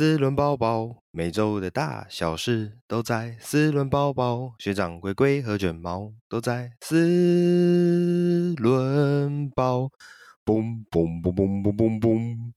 [0.00, 4.54] 四轮包包，每周的大小事都在四轮包包。
[4.58, 9.90] 学长龟龟和卷毛都在四轮包。
[10.42, 12.52] 嘣嘣嘣嘣嘣嘣嘣，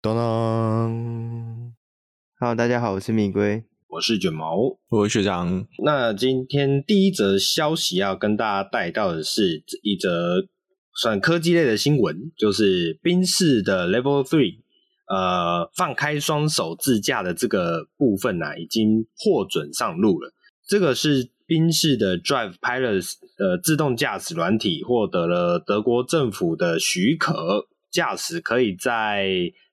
[0.00, 1.74] 当当。
[2.38, 5.66] Hello，大家好，我是米龟，我是卷毛，我是学长。
[5.84, 10.46] 那今天第一则消息要跟大家带到的是一则
[10.94, 14.62] 算科技类的新闻，就是宾士的 Level Three。
[15.12, 20.32] 呃，放开双手自驾的这个部分呢、啊，已经获准上路了。
[20.68, 29.26] 这个是宾士的 Drive Pilot 呃自动驾驶软体获得了德国政府的许可，驾驶可以在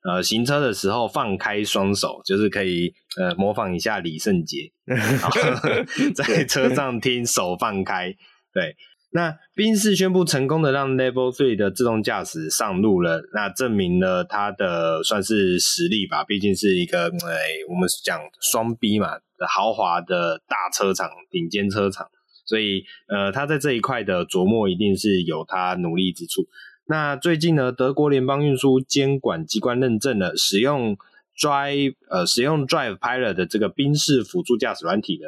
[0.03, 4.71] 呃行车的时候放开双手，就是可以呃模仿一下李圣杰，
[6.15, 8.11] 在车上听手放开，
[8.51, 8.75] 对。
[9.17, 19.07] 那宾士宣布成功的让 Level Three 的自动驾驶上路了，那证明了它的算是实力吧，毕竟是一个哎，我们讲双 B 嘛
[19.49, 22.05] 豪华的大车厂、顶尖车厂，
[22.45, 26.43] 所以呃，它在这一块的琢磨一定是有它努力之处。
[26.85, 30.95] 那最近呢，德国联邦运输监管机关认证了使用
[31.35, 35.25] Drive 呃使用 Drive Pilot 的这个宾士辅助驾驶软体的。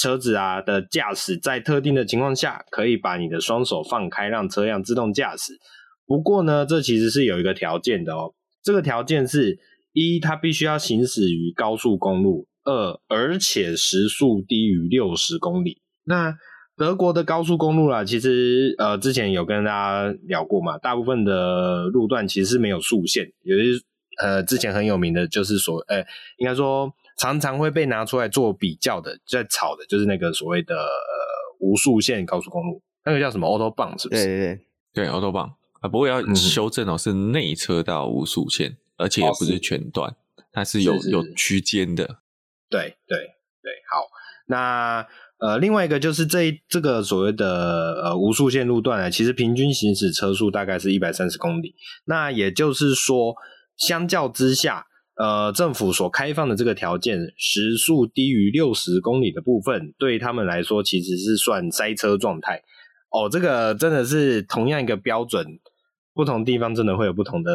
[0.00, 5.52] 车子啊的驾驶，在特定的情况下，可以把你的双手放开，让车辆自动驾驶。
[6.06, 8.32] 不过呢，这其实是有一个条件的哦。
[8.62, 9.58] 这个条件是：
[9.92, 15.82] 一，它必须要行驶于高速公路；二，而且时速低于六十公里。
[16.04, 16.34] 那
[16.78, 23.30] 德国的高速公路啦，其实呃，之前有跟大家聊过嘛，大部分的路段其实是没有速限。
[23.42, 23.64] 有些
[24.18, 25.98] 呃，之前很有名的就是说，呃、
[26.38, 26.90] 应该说。
[27.20, 30.88] 常常会被拿出来做比较的，在炒的就是那个所谓的呃
[31.58, 34.24] 无数线高速公路，那个叫什么 Autobahn 是不是？
[34.24, 34.60] 对对
[35.04, 40.16] 对，Autobahn 啊，不过要修正哦，是内车道无数线，而且也不是全段，
[40.50, 42.06] 它是有是是有区间的。
[42.70, 44.06] 对对对，好，
[44.46, 45.06] 那
[45.40, 51.74] 呃另外一个就是这这个所谓的呃无数线路段呢，其实平均行驶车速大概是一百三十公里，
[52.06, 53.34] 那也就是说，
[53.76, 54.86] 相较之下。
[55.20, 62.62] 呃，政府所开放的这个条件，时速低于六十公里的部分，对他们来说其实是算塞车状态。
[63.10, 65.44] 哦，这个真的是同样一个标准，
[66.14, 67.52] 不同地方真的会有不同的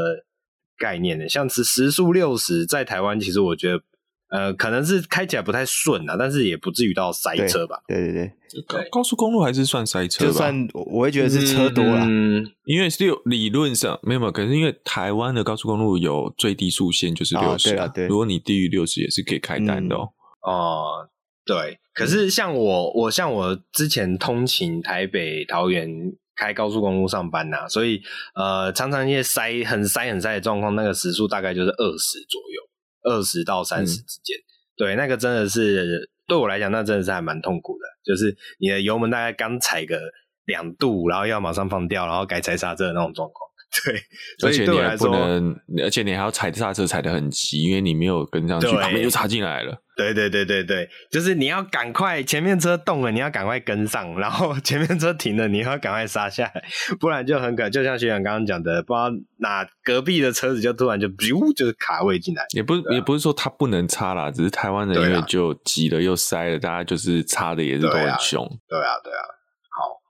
[0.77, 1.27] 概念的。
[1.27, 3.81] 像是时速六十，在台湾其实我觉得。
[4.29, 7.79] 呃，可能是开起来不太顺啊，但是也不至于到塞车吧？
[7.87, 8.31] 对对对，
[8.67, 10.31] 高高速公路还是算塞车吧？
[10.31, 20.09] 就算我会觉得是车多了，嗯，因为是有理论上没有没有，可是因为台湾的高速公路有最低速限就是六十啊，对，如果你低于六十也是可以开单的哦。
[20.41, 21.09] 哦、嗯呃，
[21.45, 25.87] 对，可是像我我像我之前通勤台北桃园
[26.35, 28.01] 开高速公路上班呐、啊，所以
[28.33, 32.61] 呃常常一些塞很塞很塞的状况，那个时速大概就是二十左右。
[33.05, 34.43] 二十到三十之间，嗯，
[34.75, 37.85] 对，那个真的是对我来讲，那真的是还蛮痛苦的。
[38.03, 39.99] 就是你的油门大概刚踩个
[40.45, 43.49] 两度，然后要马上放掉，然后改踩刹车的那种状况。
[43.83, 49.81] 对，而且你还不能，而且你还要踩刹车踩得很急，因为你没有跟上去，旁边就插进来了。
[49.97, 56.63] 对对对对对，就是你要赶快，前面车动了，你要赶快跟上，然后前面车停了，你要赶快刹下来，
[56.99, 62.45] 不然就很可，就像学长刚刚讲的，不知道哪隔壁的车子就突然就咻，就是卡位进来。
[62.53, 68.45] 也不也不是说他不能插啦，只是台湾人因为就挤了又塞了，大家就是插的也是都很凶。
[68.67, 69.34] 对啊对啊，好，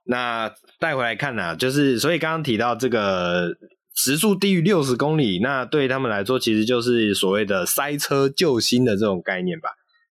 [0.06, 3.56] 那带回来看呐，就是所以刚刚提到这个。
[3.98, 9.70] 时速低于六十公里，那对他们来说，其实就是所谓的塞车救星的这种概念吧，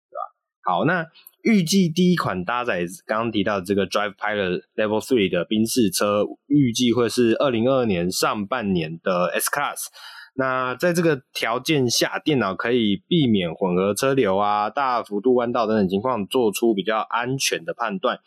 [0.10, 0.22] 对吧？
[0.64, 1.06] 好，那
[1.42, 9.88] 预计第一款搭载刚刚提到这个 Drive Pilot Level Three 的宾士车，预计会是二零二二年上半年的 S Class。
[10.36, 18.22] 那在这个条件下，电脑可以避免混合车流啊、大幅度弯道等等情况，做出比较安全的判断。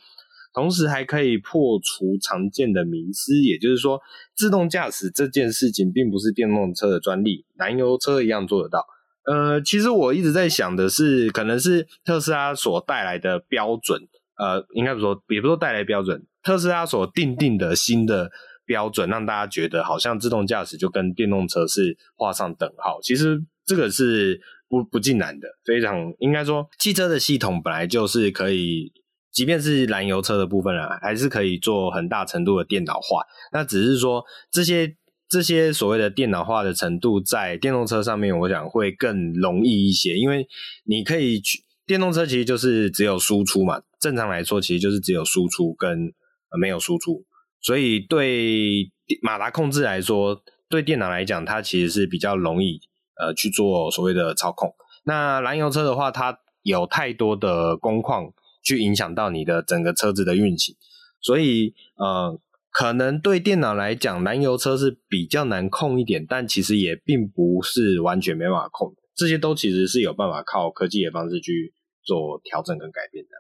[0.57, 4.01] 同时还可以破除常见的迷思，也就是说，
[4.35, 8.87] 自动驾驶这件事情并不是电动车的专利，燃油车一样做得到。
[9.27, 14.01] 呃，其实我一直在想的是，可能是特斯拉所带来的标准，
[14.39, 18.31] 呃，应该不说，也不说带来标准，特斯拉所定定的新的
[18.65, 22.99] 标准，让大家觉得好像自动驾驶就跟电动车是画上等号。
[23.03, 28.91] 其实这个是不不尽然的，非常应该说，汽车的系统本来就是可以。
[29.37, 33.23] 即便是燃油车的部分啊，还是可以做很大程度的电脑化。
[33.53, 34.97] 那只是说这些
[35.29, 40.49] 这些所谓的电脑化的程度，在电动车上面，我想会更容易一些，因为
[40.87, 43.83] 你可以去电动车其实就是只有输出嘛。
[44.01, 46.15] 正常来说，其实就是只有输出跟
[46.59, 47.27] 没有输出，
[47.61, 48.91] 所以对
[49.21, 50.41] 马达控制来说，
[50.71, 52.81] 对电脑来讲，它其实是比较容易
[53.21, 54.75] 呃去做所谓的操控。
[55.05, 58.33] 那燃油车的话，它有太多的工况
[58.67, 60.75] 去影响到你的整个车子的运行，
[61.21, 62.37] 所以呃，
[62.73, 68.97] 可能对电脑来讲，燃油车是比较难控一点，但其实也并不是完全没办法控的。
[69.15, 71.73] 这些都其实是有办法靠科技的方式去
[72.03, 73.31] 做调整跟改变的。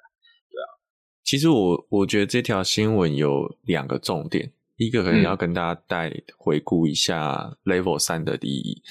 [0.49, 0.79] 对啊，
[1.25, 4.53] 其实我我觉得这条新闻有两个重点。
[4.77, 8.83] 一个可能要跟大家带回顾一下 Level 三的意义。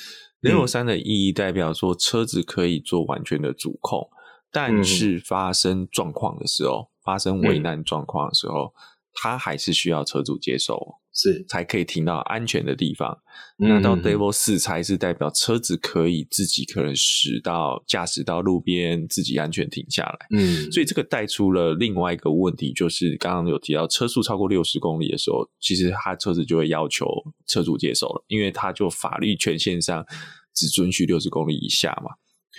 [0.42, 4.10] 嗯、Level 三的意义代表说车子可以做完全的主控，
[4.56, 8.74] 但是发生状况的时候，嗯、发生危难状况的时候，
[9.14, 10.96] 它还是需要车主接受。
[11.18, 13.18] 是才可以停到安全的地方。
[13.64, 20.28] 嗯、那到 Level 四才是代表车子可以自己可能驶到驾驶到路边，自己安全停下来。
[20.32, 27.08] 嗯，所以这个带出了另外一个问题，就是刚刚有提到车速超过六十公里的时候，其实他车子就会要求
[27.48, 30.06] 车主接受了，因为他就法律权限上
[30.54, 32.12] 只准许六十公里以下嘛。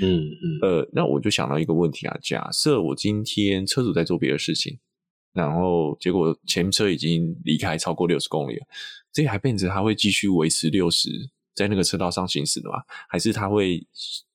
[0.02, 4.78] 嗯嗯，呃，那我就想到一个问题啊，假设我今天车主在做别的事情。
[5.32, 8.66] 然后结果前车已经离开超过六十公里了，
[9.12, 11.10] 这台 Benz 它会继续维持六十
[11.54, 12.76] 在那个车道上行驶的吗？
[13.06, 13.86] 还是它会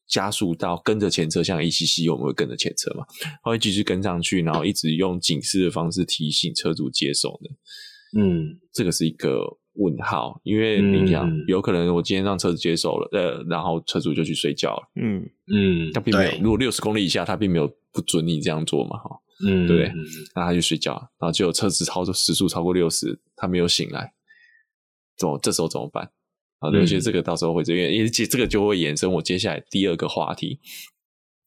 [0.08, 3.04] 加速到跟着前车，像 ACC 我们会跟着前车嘛？
[3.44, 8.22] 它会继续跟上去，然后一直用警示的方式提醒车主接受呢？
[8.22, 14.92] 嗯，这个是一个问号，因为你想，嗯、有可能我今天让车子接受了，呃，然后车主就去睡觉了。
[14.96, 18.98] 嗯嗯，他并没有，如果六十公里以下，他并没有不准你这样做嘛？
[18.98, 19.22] 哈。
[19.44, 19.92] 嗯，对，
[20.36, 24.14] 那他就睡觉，然后结果车子超时速超过六十，他没有醒来，
[25.18, 26.12] 怎么这时候怎么办？
[26.60, 30.60] 啊，我觉得这个到时候会这样，因为这个就会延伸我接下来第二个话题，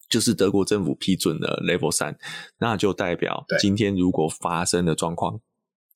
[0.09, 2.17] 就是德国政府批准了 Level 三，
[2.59, 5.39] 那就代表今天如果发生的状况，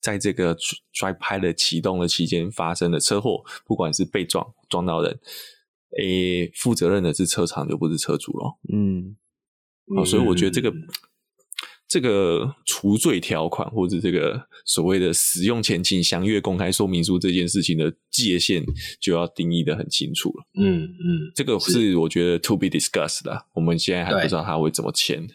[0.00, 5.18] 在这个 Drive Pilot 启动的期间发生的车祸，不管是被撞撞到人，
[6.00, 8.58] 诶，负责任的是车厂，就不是车主咯。
[8.72, 9.16] 嗯，
[9.96, 10.72] 好，所以我觉得这个。
[11.92, 18.64] 这个除罪条款，或者这个所谓的使用前请详阅公开说明书这件事情的界限，
[19.00, 20.44] 就要定义的很清楚了。
[20.54, 25.26] 嗯嗯，这个是我觉得 to be discussed 的，我们现在还不知道他会怎么签。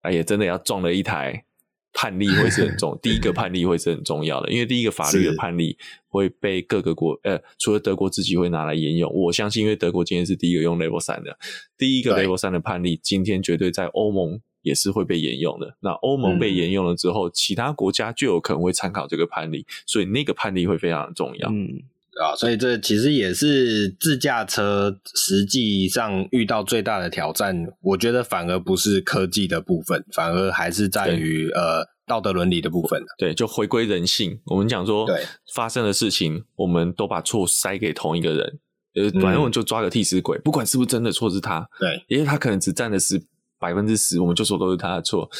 [0.00, 1.44] 哎呀，真的要撞了一台
[1.92, 5.76] 判例会是很重， 第一个判例会是很重要的，因为第一个法律的判例
[6.08, 11.38] 会被各个国，呃，除了德国自己会拿来沿用，我相信，因为德国今天是第一个用 Level 三的，
[11.76, 14.40] 第一个 Level 三的判例，今天绝对在欧盟。
[14.62, 15.76] 也是会被沿用的。
[15.80, 21.50] 那欧盟被沿用了之后，嗯、其他国家就有可能会参考这个判例，所以那个判例会非常的重要。
[21.50, 21.82] 嗯，
[22.20, 27.66] 啊，所以这其实也是自驾车实际上遇到最大的挑战。
[27.80, 33.02] 我觉得反而不是科技的部分，反而还是在于呃道德伦理的部分。
[33.18, 34.40] 对，就回归人性。
[34.46, 35.24] 我们讲说，对
[35.54, 38.58] 发生的事情，我们都把错塞给同一个人，
[38.94, 43.22] 呃，反正我们就抓个替死鬼，不管是不是真的错是他，对，因为他可能只占了十。
[43.58, 45.30] 百分之十，我们就说都是他的错，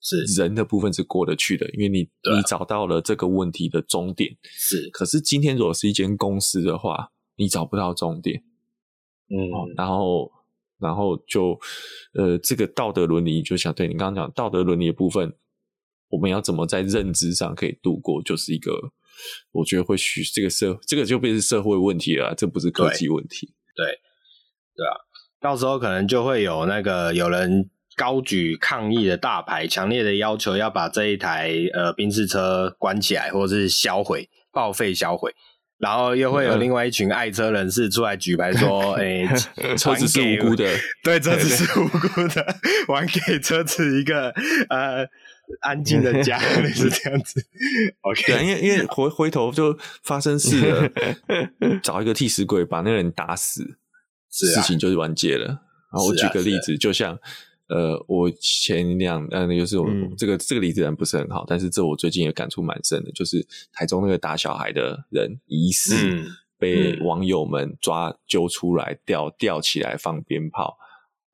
[0.00, 0.24] 是。
[0.40, 4.88] 人的部分是过得去的，因为你、啊、你找到了这个问题的终点，是。
[4.90, 8.42] 可是今天如果是一间公司的话，你找不到终点，
[9.28, 10.30] 嗯，然后
[10.78, 11.58] 然后就
[12.14, 15.34] 呃，这个道德伦理就想对你刚刚讲道德伦理的部分，
[16.08, 18.92] 我们要怎么在认知上可以度过，就是一个
[19.52, 23.98] 我觉得会许这个社这个就变成社会问题了，这不是科技问题，对对，
[24.76, 24.96] 对啊。
[25.40, 35.34] 到时候可能就会有那个有人高举抗议的大牌，强烈的要求要把这一台呃宾士车关起来，或者是销毁、报废、销毁。
[35.76, 39.26] 然后又会有另外一群爱车人士出来举牌说：“诶、
[39.60, 40.66] 欸、车子是无辜的，
[41.04, 42.56] 对，车子是无辜的，
[42.88, 44.30] 还给车子一个
[44.70, 45.06] 呃
[45.60, 46.38] 安静的家，
[46.72, 47.44] 是这样子。
[48.00, 50.90] ”OK，对，因为因为回回头就发生事了，
[51.82, 53.76] 找一个替死鬼把那个人打死。
[54.30, 55.46] 事情就是完结了。
[55.92, 57.18] 然后我举个例子，就像
[57.70, 65.94] 呃，我前两呃，那就是我这个这个例子人不是很好，但是这我最近也感触蛮深的，就是台中那个打小孩的人疑似
[66.58, 70.76] 被网友们抓揪出来吊吊起来放鞭炮，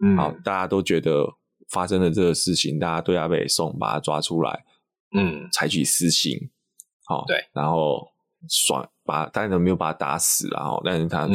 [0.04, 0.16] 嗯。
[0.16, 1.26] 好，大家都觉得
[1.68, 4.64] 发生了这个事情，大家对他被送，把他抓出来，
[5.16, 6.50] 嗯，采取私刑，
[7.04, 8.08] 好，对，然后。
[8.48, 11.26] 爽，把当然没有把他打死，然后但是他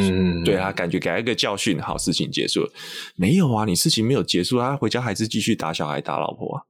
[0.43, 2.71] 对他感觉给他一个教训，好，事情结束了。
[3.15, 6.61] 没有啊，你事情没有结束，他回家还是继续打小孩、打老婆啊。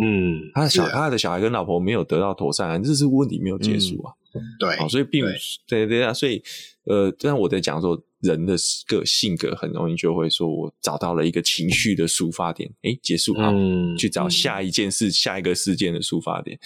[0.00, 4.12] 嗯，他的小他的小孩跟老婆没有得到妥善，这是问题没有结束啊。
[4.60, 5.24] 对，好，所以并
[5.66, 6.40] 对对啊，所以
[6.84, 8.54] 呃，但我在讲说人的
[8.86, 13.52] 个性格很容易就会说，我找到了一个情绪的抒发点，哎，结束好，
[13.98, 16.58] 去找下一件事、下一个事件的抒发点。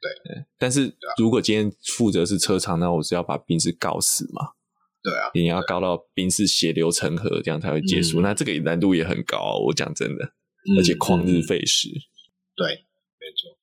[0.00, 4.52] 对，但是如果今天负责是车厂，那我是要把宾士告死嘛？
[5.02, 8.20] 对啊，你要告到宾士血流成河，这样才会结束。
[8.20, 11.88] 嗯、那这个难度也很高，我讲真的，嗯、而且旷日费时。
[12.56, 13.56] 对，没错。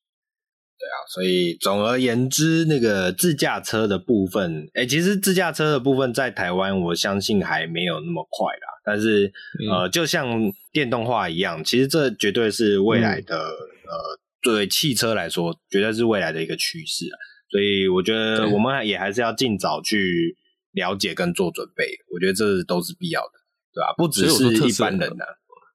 [0.79, 8.67] 对啊，所以总而言之，那个自驾车的部分，哎，其实自驾车的部分在台湾，我相信还没有那么快啦。
[8.83, 9.27] 但是，
[9.59, 14.19] 嗯、呃，就像电动化一样，其实这绝对是未来的，嗯、呃，
[14.51, 17.15] 对汽车来说，绝对是未来的一个趋势啊。
[17.49, 20.35] 所以，我觉得我们也还是要尽早去
[20.73, 21.85] 了解跟做准备。
[22.13, 23.31] 我觉得这都是必要的，
[23.73, 23.93] 对吧？
[23.97, 25.31] 不只是一般人呐、啊。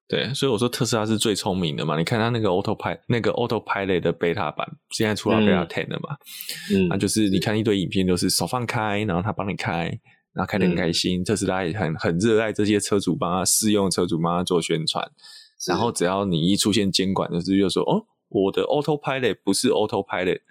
[0.07, 1.97] 对，所以我说特斯拉是最聪明的嘛。
[1.97, 6.15] 你看它那个 Autopilot 那个 Autopilot 的 Beta 版，现在出了 Beta Ten 了嘛。
[6.71, 9.85] 嗯，那就是你看一堆影片，都是手放开，然后他帮你开，
[10.33, 11.21] 然后开得很开心。
[11.21, 15.09] 嗯、特斯拉也很很热爱这些车主帮他试用，车主帮他做宣传。
[15.67, 18.03] 然后只要你一出现监管，就是就说哦，
[18.33, 20.41] 我的 Autopilot 不是 Autopilot，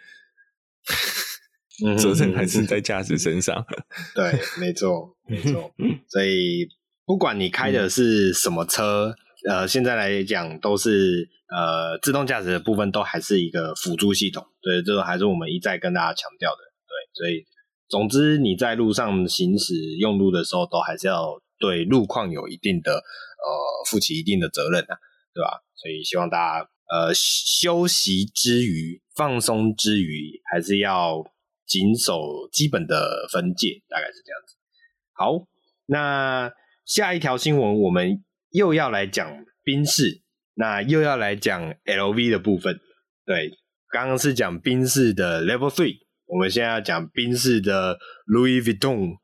[1.99, 3.65] 责任还是在驾驶身上。
[4.15, 5.75] 对，没错，没错。
[6.09, 6.69] 所以
[7.05, 9.11] 不管你开的是什么车。
[9.11, 17.45] 嗯呃，现在来讲都是呃自动驾驶的部分都还是一个辅助系统，对，这个还是我们一再跟大家强调的，对，所以
[17.89, 24.95] 总之你在路上行驶用路的时候，都还是要对路况有一定的呃负起一定的责任啊，
[25.35, 25.65] 对吧？
[25.75, 31.23] 所以希望大家呃休息之余、放松之余，还是要
[31.67, 34.57] 谨守基本的分界，大概是这样子。
[35.13, 35.47] 好，
[35.87, 36.53] 那
[36.85, 38.23] 下一条新闻我们。
[38.55, 40.21] 又要来讲宾士，
[40.57, 42.79] 那又要来讲 LV 的部分。
[43.25, 43.51] 对，
[43.91, 49.17] 刚刚是讲宾士的 Level Three，我们现在要讲宾士的 Louis Vuitton。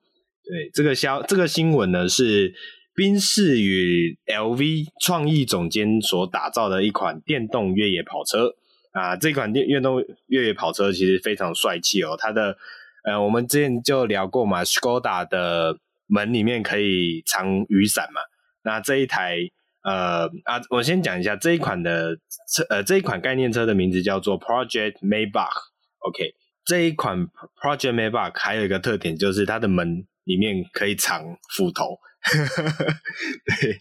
[0.43, 2.55] 对，这个消这个新闻呢是
[2.99, 8.57] 宾士与 LV 创意总监所打造的一款电动越野跑车
[8.90, 9.14] 啊。
[9.14, 12.17] 这款电电动越野跑车其实非常帅气哦。
[12.19, 12.59] 它的
[13.05, 15.78] 呃，我们之前就聊过嘛，Skoda 的
[16.09, 18.21] 门里面可以藏雨伞嘛。
[18.64, 19.49] 那这一台
[19.85, 22.17] 呃啊，我先讲一下这一款的
[22.52, 25.55] 车呃，这一款概念车的名字叫做 Project Maybach。
[26.00, 27.28] OK，这一款
[27.62, 32.00] Project Maybach 还有一个特点就是它的门里面可以藏斧头。
[33.61, 33.81] 对，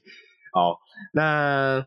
[0.54, 0.80] 好，
[1.14, 1.86] 那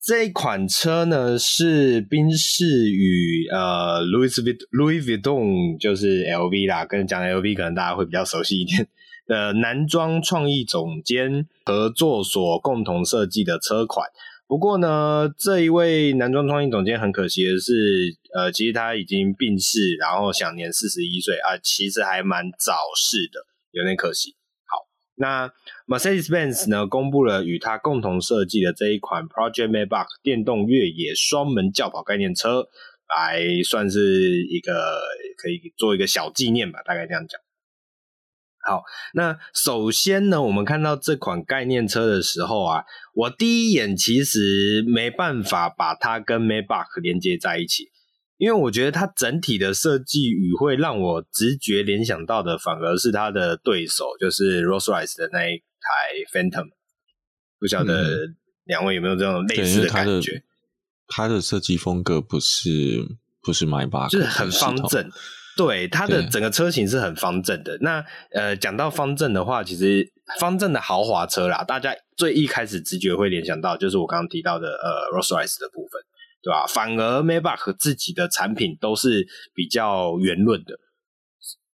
[0.00, 8.88] 这一款车呢是宾士与呃 Louis vu Louis Vuitton 就是 LV 啦，跟讲 LV 可能大家会比较熟悉一点。
[9.24, 14.08] 的男装创意总监合作所共同设计的车款。
[14.48, 24.34] 不过呢，这一位男装创意总监很可惜的是，呃，其实他已经病逝，然后享年四十一岁啊，其实还蛮早逝的，有点可惜。
[25.22, 25.52] 那
[25.86, 32.66] Mercedes-Benz 呢，公布了与它共同设计的这一款 Project Maybach 电动越野双门轿跑概念车，
[33.08, 35.00] 来算是一个
[35.36, 37.40] 可以做一个小纪念吧，大概这样讲。
[38.64, 38.82] 好，
[39.14, 42.82] 那首先呢，我们看到这款概念车的时候啊，
[43.14, 47.91] 我第一眼其实没办法把它跟 Maybach 连接在一起，
[48.42, 55.94] 因为我觉得它整体的设计语会让我直觉联想到的，反而是它的对手，就是 Rolls-Royce 的那一台
[56.34, 56.70] Phantom。
[57.60, 58.32] 不晓得
[58.64, 60.32] 两位有没有这种类似的感觉？
[60.32, 60.42] 嗯、
[61.06, 63.06] 它的设计风格不是
[63.44, 65.08] 不是 Maybach，就是很方正。
[65.56, 67.78] 对，它的整个车型是很方正的。
[67.80, 76.02] 那呃，讲到方正的话，其实方正的豪华车啦，大家最一开始直觉会联想到就是我刚刚提到的呃，Rolls-Royce 的部分，
[76.42, 76.66] 对吧？
[76.66, 80.78] 反而 Maybach 自己的产品都是比较圆润的。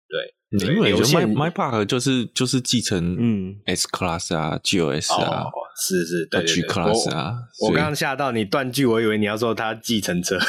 [0.07, 0.33] 对，
[0.73, 0.93] 因为
[1.25, 7.39] Maybach 就是就是继承嗯 S Class 啊，G O S 啊，哦、是是对，对，对 G Class 啊。
[7.61, 10.39] 我刚刚吓到你断句，我以为你要说它继承车。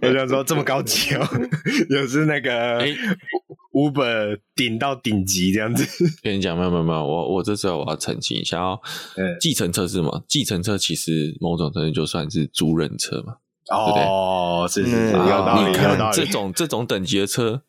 [0.00, 1.28] 我想说这么高级哦，
[1.90, 2.82] 又是那个
[3.72, 5.86] Uber 顶到顶级这样子。
[6.22, 8.80] 跟你讲，没有没有没有，我我这时候我要澄清一下哦。
[9.40, 10.24] 计程车是什么？
[10.26, 13.36] 计程车其实某种程度就算是租赁车嘛。
[13.70, 16.16] 哦，是是是，有道理，有道理。
[16.16, 17.62] 这种这种等级的车，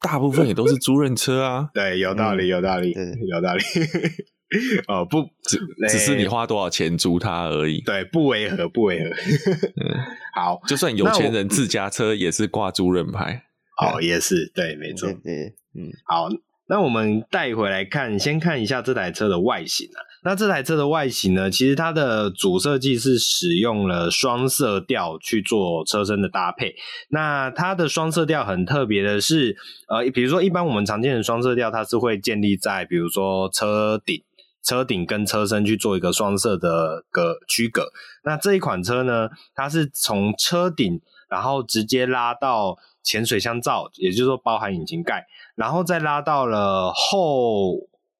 [0.00, 1.70] 大部分也都是租赁车啊。
[1.74, 2.92] 对，有道理，有道理，
[3.28, 3.62] 有道理。
[4.88, 5.58] 哦，不，只
[5.88, 7.80] 只是你花多少钱租它而已。
[7.80, 9.10] 对，不违和，不违和。
[9.10, 9.98] 嗯，
[10.34, 13.44] 好，就算有钱人自家车也是挂租赁牌。
[13.76, 15.08] 哦，也是，对，没错。
[15.22, 16.28] 对，嗯，好，
[16.68, 19.98] 那我们带回来看，先看一下这台车的外形啊。
[20.24, 26.74] 那这台车的外形呢，其实它的主设计是使用了双色调去做车身的搭配。
[27.10, 29.56] 那它的双色调很特别的是，
[29.88, 34.22] 呃，比如说一般我们常见的双色调，它是会建立在比如说车顶。
[34.66, 37.92] 车顶跟车身去做一个双色的隔区隔。
[38.24, 41.02] 那这一款车呢，它是从车顶
[41.34, 45.26] 然后直接拉到前水箱罩，也就是说包含引擎盖，
[45.56, 47.74] 然后再拉到了后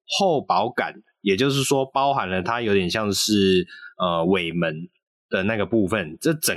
[0.05, 3.65] 后保杆，也就是说包含了它有点像是
[3.97, 4.89] 呃尾门
[5.29, 6.53] 的那个部分，这整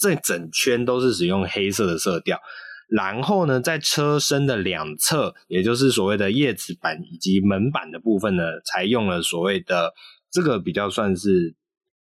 [0.00, 2.40] 这整圈都是使用黑色的色调。
[2.88, 9.94] 然后呢，在车身的两侧，也就是所谓的叶子板以及门板的部分呢，才用了所谓的
[10.28, 11.54] 这个比较算是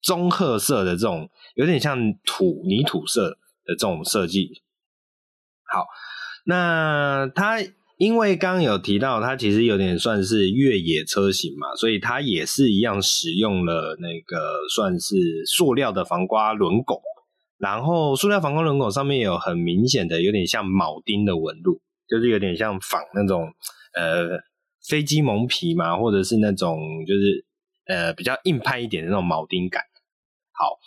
[0.01, 4.61] 棕褐色的这种，有点像土泥土色的这种设计。
[5.63, 5.85] 好，
[6.45, 7.57] 那它
[7.97, 17.01] 因为刚有提到，它其实有点算是越野车型嘛，所以它也是一样使用了那个算是塑料的防刮轮拱。
[17.57, 23.47] 然后，塑料防刮轮拱上面有很明显的，有点像铆钉的纹路，就是有点像仿那种
[23.95, 24.37] 呃
[24.85, 27.45] 飞机蒙皮嘛，或者是那种就是
[27.87, 29.81] 呃比较硬派一点的那种铆钉感。
[30.51, 30.77] 好，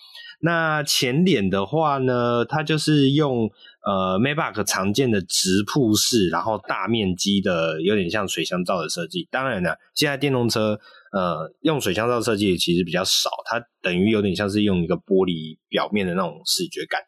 [0.41, 3.51] 那前脸的话呢，它就是用
[3.85, 9.27] 呃 Maybach 常见的直瀑式，然后大面积的，有点像水箱罩的设计。
[9.31, 10.79] 当然了，现在电动车。
[11.11, 17.01] 呃，用水箱罩设计其实比较少，它等于有点像是用一个玻璃表面的那种视觉感。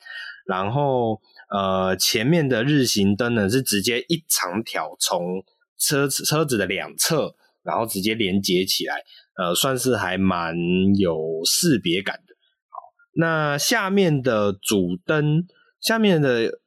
[0.47, 1.21] 然后，
[1.51, 5.45] 呃，前面的日行灯呢是直接一长条从
[5.79, 8.95] 车车子的两侧，然后直接连接起来，
[9.37, 10.57] 呃，算是还蛮
[10.97, 12.19] 有识别感。
[13.21, 15.45] 那下面的主灯，
[15.79, 16.59] 下面的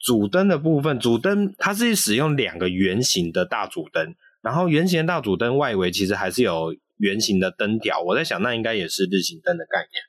[0.00, 4.16] 主灯的部分，主灯它是使用两个圆形的大主灯。
[4.42, 10.02] 然后圆形的大主灯外围其实还是有圆形的灯条，我在想那应该也是日行灯的概念。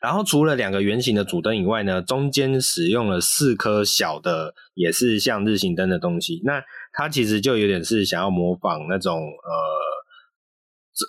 [0.00, 6.40] 然后除了两个圆形的主灯以外呢，中间使用了四颗小的，也是像日行灯的东西。
[6.44, 9.58] 那它其实就有点是想要模仿那种呃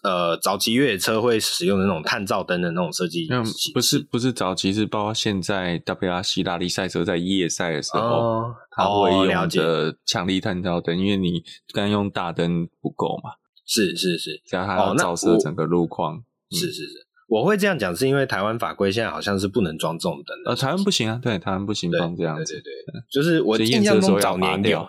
[0.03, 3.27] 呃早期越野车会使用的那种探照灯的那种设计。
[3.29, 3.43] 嗯，
[3.74, 8.00] 不是不是早期，是包括现在 WRC 拉力赛车在夜赛的时候。
[8.00, 11.43] 哦它会用的强力探照灯，因为你
[11.74, 13.31] 刚用大灯不够嘛。
[13.65, 16.15] 是是是，加它要照射整个路况。
[16.15, 16.19] 哦
[16.50, 20.52] 嗯、是是是，我会这样讲，是因为台湾法规现在好像是不能装这种灯的。
[20.52, 22.54] 呃，台湾不行啊，对，台湾不行装这样子。
[22.54, 24.88] 对对对，就是我印象中早年有。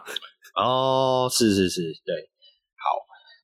[0.55, 2.15] 哦，是是是，对。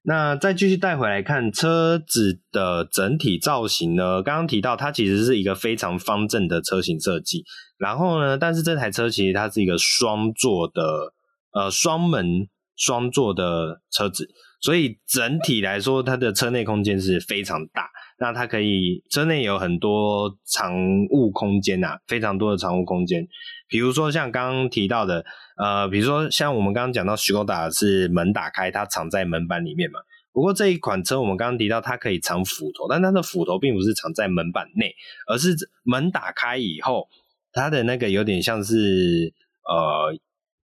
[0.08, 4.22] 那再继续带回来看车子的整体造型呢？
[4.22, 7.44] 刚刚提到它其实是一个非常方正的车型设计。
[7.76, 11.12] 然后呢，但是这台车其实它是一个双座的，
[11.52, 14.28] 呃，双门双座的车子，
[14.60, 17.90] 所以整体来说，它的车内空间是非常大。
[18.20, 20.72] 那它可以车内有很多藏
[21.10, 23.26] 物空间呐、啊，非常多的藏物空间。
[23.68, 25.24] 比如说像刚刚提到的，
[25.56, 30.00] 呃，比如说像我们刚刚讲到 Škoda 是门打开，它藏在门板里面嘛。
[30.32, 34.94] 不过这一款车我们刚刚提到它可以藏斧头，但它的斧头并不是藏在门板内，
[35.26, 37.08] 而是门打开以后。
[37.52, 39.32] 它的那个有点像是
[39.64, 40.14] 呃，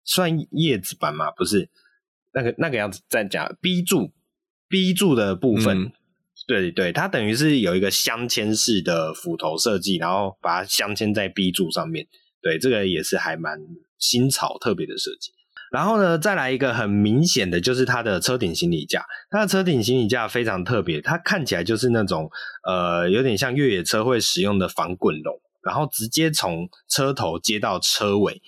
[0.04, 1.32] 算叶子板嘛？
[1.32, 1.70] 不是
[2.34, 3.00] 那个那个样子。
[3.08, 4.12] 再讲 B 柱
[4.68, 5.92] ，B 柱的部分，嗯、
[6.46, 12.06] 对对，它等于是有一个镶嵌式的斧头设计，然后把它镶嵌在 B 柱上面。
[12.44, 13.58] 对，这个也是还蛮
[13.98, 15.32] 新潮特别的设计。
[15.72, 22.30] 然后呢，再来一个很明显的就是它的车顶行李架，它的车顶行李架非常特别，它看起来就是那种
[22.68, 25.42] 呃，有点像越野车会使用的防滚笼。
[25.64, 28.42] 然后直接从车头接到车尾，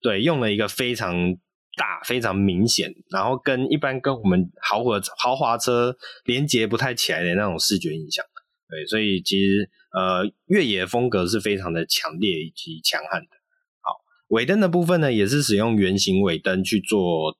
[0.00, 1.34] 对，用了一个非常
[1.76, 8.24] 大、非常明显，然后跟一般跟我们豪华豪华车连接不太起来的那种视觉印象，
[8.68, 13.39] 对，所以其实呃越野风格是非常的强烈以及强悍的。
[14.30, 17.36] 尾灯的部分呢，也是使用圆形尾灯去做。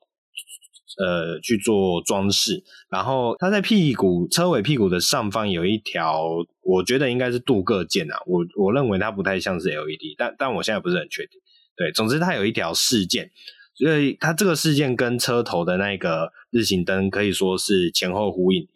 [0.98, 6.26] 呃，去做装饰，然后它在屁股车尾屁股的上方有一条，
[6.62, 11.40] 我觉得应该是镀铬件啊，我我认为它不太像是 LED，但但我现在不是很确定。
[11.74, 13.30] 对，总之它有一条饰件，
[13.76, 18.68] 所以它这个饰件跟车头的那个日行灯可以说是前后呼应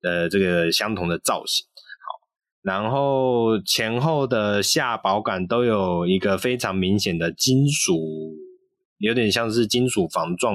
[0.00, 1.66] 的这个相同的造型。
[2.68, 8.36] 然后前后的下保杆都有一个非常明显的金属，
[8.98, 10.54] 有点像是金属防撞。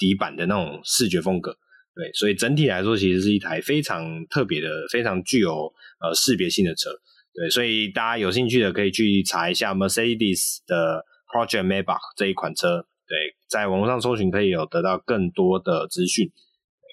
[0.00, 1.50] 底板的那种视觉风格，
[1.92, 6.88] 对，所以整体来说，其实是一台非常特别的、非常具有呃识别性的车，
[7.34, 16.28] 对，所以大家有兴趣的可以去查一下 Mercedes 的 Project Maybach 这一款车，对，在网络上搜寻可以有得到更多的资讯，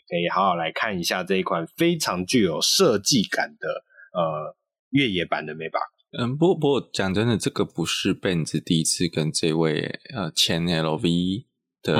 [0.09, 3.83] 可以好好来看一下这一款非常具有设计感的
[4.15, 4.55] 呃
[4.89, 5.91] 越野版的 Maybach。
[6.17, 11.45] 嗯，不过不过讲真的，这个不是 Benz 第一次跟这位呃前 LV。
[11.85, 11.93] 的、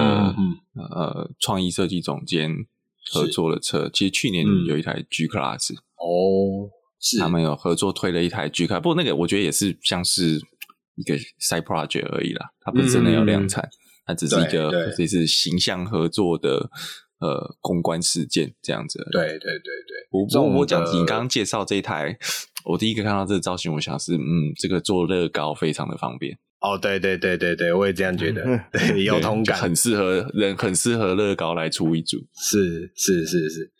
[0.73, 2.65] 呃，创意设计总监
[3.13, 7.19] 合作的车，其实去年有一台 G Class 哦，是。
[7.19, 10.41] 他们有合作推了一台 G Class，不过那个我觉得也是像是
[10.95, 13.69] 一个 side project 而已啦，它不是真的要量产，嗯、
[14.07, 16.67] 它只是一个这是形象合作的
[17.25, 18.99] 呃公关事件这样子。
[19.11, 20.07] 对对对对。
[20.09, 22.17] 不过我讲你刚刚介绍这一台，
[22.63, 26.37] 我第一个看到这个造型，我想是嗯，这个做乐高非常的方便。
[26.61, 33.71] 哦，对对对对对，我也这样觉得， 对，有同感，很适合人，很适合乐高来出一组，是是是是。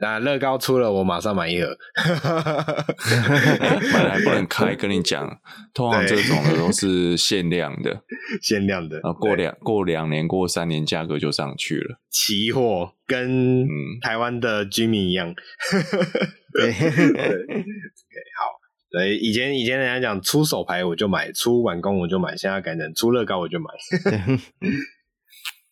[0.00, 1.76] 那乐高出了，我马上买一盒。
[3.92, 5.40] 买来不能开，跟你讲，
[5.74, 8.02] 通常这种的都是限量的，
[8.40, 8.98] 限量的。
[9.02, 11.98] 啊，过两过两年、过三年，价格就上去了。
[12.10, 13.66] 期货跟
[14.00, 15.34] 台湾的居民一样。
[16.54, 18.58] 对，好。
[18.90, 23.66] 对，以前以前人家讲出手牌我就买，出完工我就买，现在改成出乐高我就买。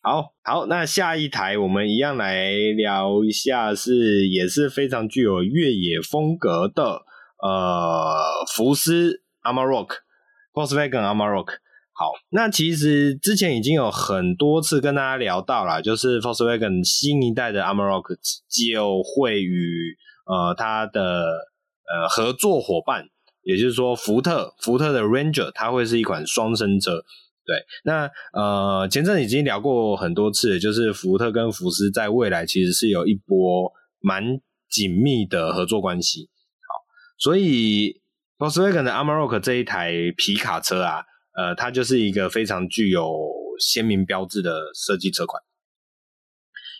[0.08, 7.02] 好好，那下一台我们一样来聊一下是，也是非常具有越野风格的，
[7.42, 11.48] 呃，福斯 Amarok，Volkswagen Amarok。
[11.92, 18.14] 好，那其实之前已经有很多次跟大家聊到了，就是 Volkswagen 新一代的 Amarok
[18.48, 23.06] 就会与呃它的呃合作伙伴，
[23.42, 27.02] 也就是说福特，福特的 Ranger，它会是一款双生车。
[27.46, 36.28] 对，那呃，前阵已经聊过很多次，就是福特跟福斯在未来其实是有一波蛮紧密的合作关系。
[36.66, 36.74] 好，
[37.16, 38.02] 所以
[38.36, 41.04] Volkswagen 的 Amarok 这一台皮卡车啊，
[41.36, 43.16] 呃，它就是一个非常具有
[43.60, 45.40] 鲜明标志的设计车款，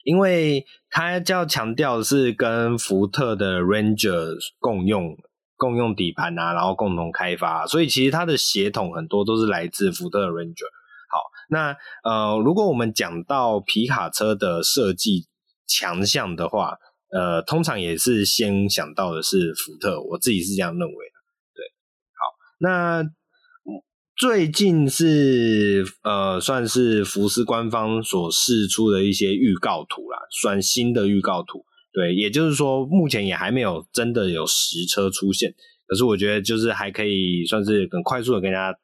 [0.03, 5.17] 因为它要强调的是跟福特的 Ranger 共用。
[5.57, 10.67] 共用底盘啊，然后共同开发，所以其实它的协同很多都是来自福特的 Ranger。
[11.09, 15.27] 好，那呃，如果我们讲到皮卡车的设计
[15.67, 16.79] 强项的话，
[17.11, 21.13] 呃，通常也是先想到的是福特，我自己是这样认为的。
[21.55, 21.65] 对，
[22.15, 23.05] 好，那
[24.17, 31.66] 最近是呃，算是福斯官方所释出的一些预告图啦，算新的预告图。
[31.97, 35.55] 对，也就是说，目前也还没有真的有实车出现，
[35.87, 38.79] 可是我觉得就是还可以算是很快速的跟大家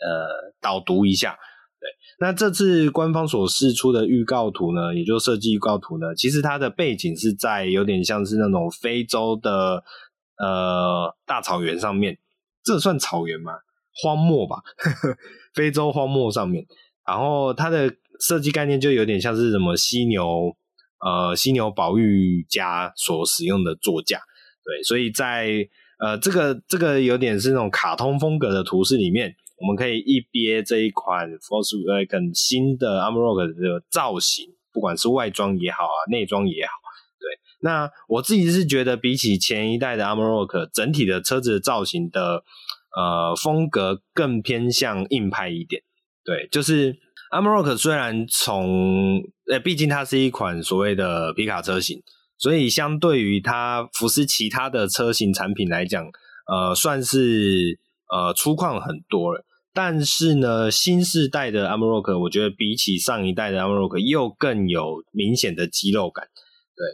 [0.00, 1.38] 呃导读一下。
[1.78, 1.86] 对，
[2.18, 9.84] 那这次官方所释出的预告图呢，也就是设计预告图呢，其实它的背景是在有点像是那种非洲的
[10.36, 12.18] 呃大草原上面，
[12.64, 13.52] 这算草原吗？
[14.02, 14.56] 荒漠吧，
[15.54, 16.66] 非洲荒漠上面，
[17.06, 20.56] 然后它的设计概念就有点像是什么犀牛。
[21.00, 24.20] 呃，犀牛保育家所使用的座驾，
[24.62, 25.66] 对，所以在
[25.98, 36.72] 呃这个这个有点是那种卡通风格的图示里面，我们可以一瞥这一款 Volkswagen 新的 Amarok 的造型，不管是外装也好啊，内装也好，
[37.18, 37.40] 对。
[37.60, 42.44] 那我自己是觉得比起前一代的 Amarok，整体的车子的造型的
[42.94, 45.82] 呃风格更偏向硬派一点，
[46.22, 46.98] 对，就是。
[47.30, 52.00] Amarok 虽然从呃，毕竟它是一款所谓的皮卡车型，
[52.38, 56.04] 所以相对于它福斯其他的车型产品来讲，
[56.46, 59.44] 呃，算是呃粗犷很多了。
[59.72, 66.28] 但是呢，新世代的 Amarok，我觉得比起上一代的 Amarok 又更有明显的肌肉感。
[66.76, 66.84] 对，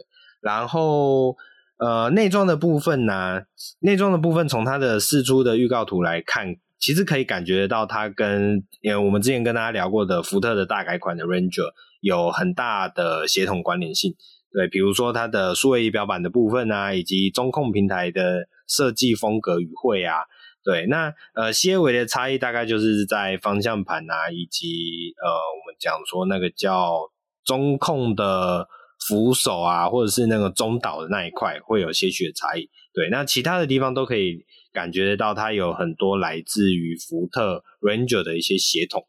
[0.41, 1.35] 然后
[1.77, 3.41] 呃，内装的部分呢、啊，
[3.81, 6.55] 内装的部分从它的释出的预告图来看。
[6.79, 14.15] 其实可以感觉到它跟，因为我们之前跟大家聊过的福特的大改款的 Ranger 有很大的协同关联性。
[14.51, 20.15] 对，比如说它的数位仪表板的部分啊，以及中控平台的设计风格与会啊，
[20.63, 26.99] 对，那呃，些微的差异大概就是在方向盘啊，以及呃，我们讲说那个叫
[27.43, 28.67] 中控的
[29.07, 32.69] 扶手啊，或者是那个中岛的那一块会有些许的差异。
[32.93, 34.45] 对，那其他的地方都可以。
[34.73, 39.07] 感觉得到它有很多来自于福特 Ranger 的一些协同。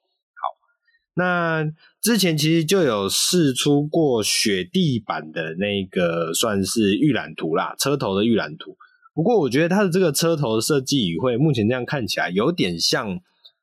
[1.18, 1.66] 那
[2.00, 8.76] 之前其实就有试出过雪地版的那个算是预览图啦，车头的预览图。
[9.12, 13.18] 不过我觉得它的这个车头的设计语汇，目前这样看起来有点像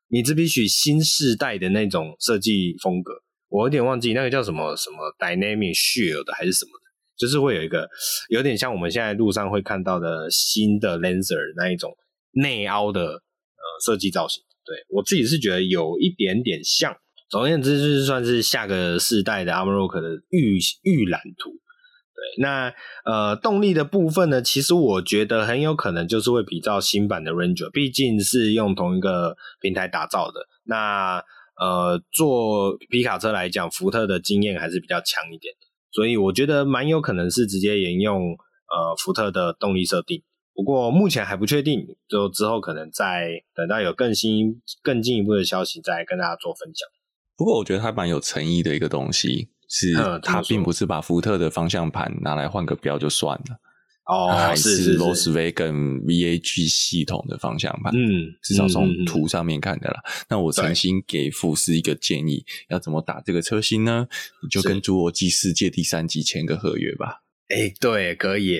[0.08, 3.14] 米兹比许新世代的那种设计风格。
[3.48, 6.84] 我有点忘记那个叫什么什么 Dynamic Shield 的还是什么的。
[7.16, 7.88] 就是会有一个
[8.28, 11.96] 有点像我们现在路上会看到的新的 Lancer 那一种
[12.32, 16.94] 内凹的呃设计造型，对，我自己是觉得有一点点像。
[17.28, 21.50] 总而言之，就是算是下个世代的 Amarok 的预预览图。
[21.50, 22.72] 对，那
[23.04, 30.46] 呃动力的部分呢，其实我觉得很有可能就是会比较新版的 Ranger，毕竟是用同一个平台打造的。
[30.64, 31.22] 那
[31.60, 35.52] 呃做皮卡车来讲，福特的经验还是比较强一点。
[35.92, 40.22] 所以我觉得蛮有可能是直接沿用呃福特的动力设定，
[40.54, 46.88] 不过目前还不确定，就之后可能再等到有更新、更进一步的消息，再跟大家做分享。
[47.36, 53.60] 不过我觉得它蛮有诚意的一个东西，是它并不是把福特的方向盘拿来换个标就算了。
[54.06, 60.00] 哦，还是 Volkswagen VAG 系统的方向盘，嗯，至少从图上面看的啦。
[60.28, 64.06] 那我诚心给富士一个建议，要怎么打这个车型呢？
[64.44, 67.22] 你就跟《侏罗纪世界》第三集签个合约吧。
[67.48, 68.58] 哎、欸，对，可以，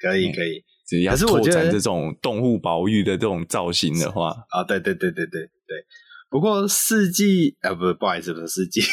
[0.00, 0.64] 可以，可以。
[0.88, 5.84] 只要拓展这种动物保育的这种造型的话，啊，对，对，对，对，对，对。
[6.28, 8.80] 不过世纪啊，不，不好意思，不是世纪，《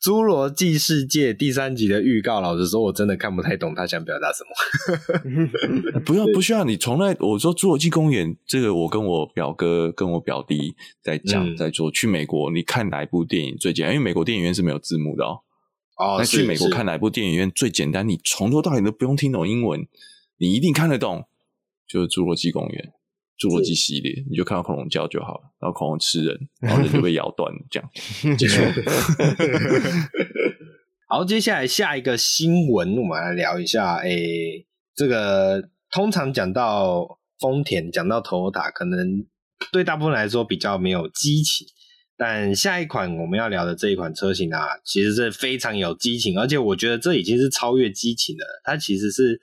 [0.00, 6.00] 侏罗纪世界》第三集的预告，老实说，我真的看不太懂他想表达什么。
[6.06, 11.90] 不要，不需要你从来我说《侏罗纪公园》这个，我跟我表哥跟我表弟在讲，在做。
[11.90, 13.94] 去美国，你看哪一部电影最简单？
[13.94, 15.40] 因为美国电影院是没有字幕的哦。
[15.96, 18.08] 哦，那去美国看哪一部电影院最简单？
[18.08, 19.80] 你从头到尾都不用听懂英文，
[20.38, 21.24] 你一定看得懂，
[21.88, 22.92] 就是《侏罗纪公园》。
[23.38, 27.88] 侏罗纪系列，你就看到恐龙叫就好了，然后恐龙吃人，然后人就被咬断，这样
[28.36, 28.60] 结束。
[31.06, 33.94] 好，接下来下一个新闻，我们来聊一下。
[33.98, 39.24] 诶、欸，这个通常讲到丰田，讲到 Toyota，可能
[39.70, 41.64] 对大部分来说比较没有激情，
[42.16, 49.40] 但下一款我们要聊的这一款车型啊，其实是非常有激情，而且我觉得这已经是超越激情的，它其实是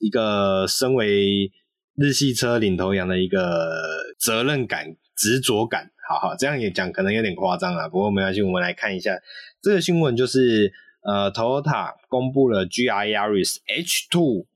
[0.00, 1.50] 一个身为。
[1.94, 3.70] 日系车领头羊的一个
[4.18, 7.86] 责任感、执着感，好好这样也讲可能有点夸张啊。
[7.88, 9.14] 不过没关系，我们来看一下
[9.60, 14.46] 这个新闻，就是呃，Toyota 公布了 GR Yaris H2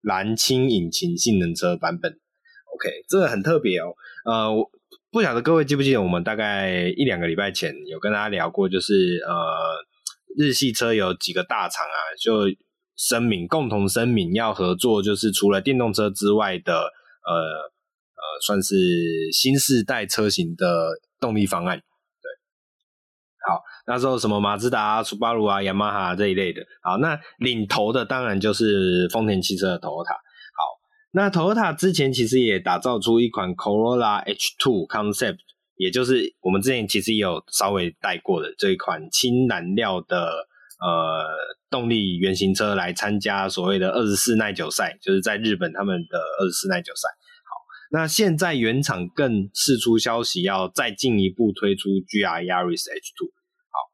[0.00, 2.12] 蓝氢引擎性能车版本。
[2.74, 3.94] OK，这个很特别哦。
[4.24, 4.70] 呃，
[5.10, 9.34] 不晓得各位记不记得，我们大概一两个礼拜前有跟大家聊过，就是呃，
[10.38, 12.46] 日系车有几个大厂啊，就。
[12.96, 18.74] 声明共同声明要合作，就是除了电动车之外的，呃呃，算是
[19.32, 20.66] 新世代车型的
[21.20, 21.76] 动力方案。
[21.78, 22.30] 对，
[23.46, 26.62] 好，那时候什么马自达啊、斯巴鲁啊、雅马哈这一类的。
[26.82, 30.14] 好，那领头的当然就是丰田汽车的 Toyota。
[30.14, 30.80] 好，
[31.12, 35.38] 那 Toyota 之前其实也打造出一款 Corolla H2 Concept，
[35.76, 40.48] 也就是我们之前其实也有稍微带过的这一款氢燃料的。
[40.78, 41.24] 呃，
[41.70, 47.08] 动力原型车来参加所谓的二十四耐久赛，就是在日本他们的二十四耐久赛。
[47.44, 47.54] 好，
[47.90, 53.28] 那现在原厂更释出消息，要再进一步推出 GR Yaris H Two，
[53.70, 53.90] 好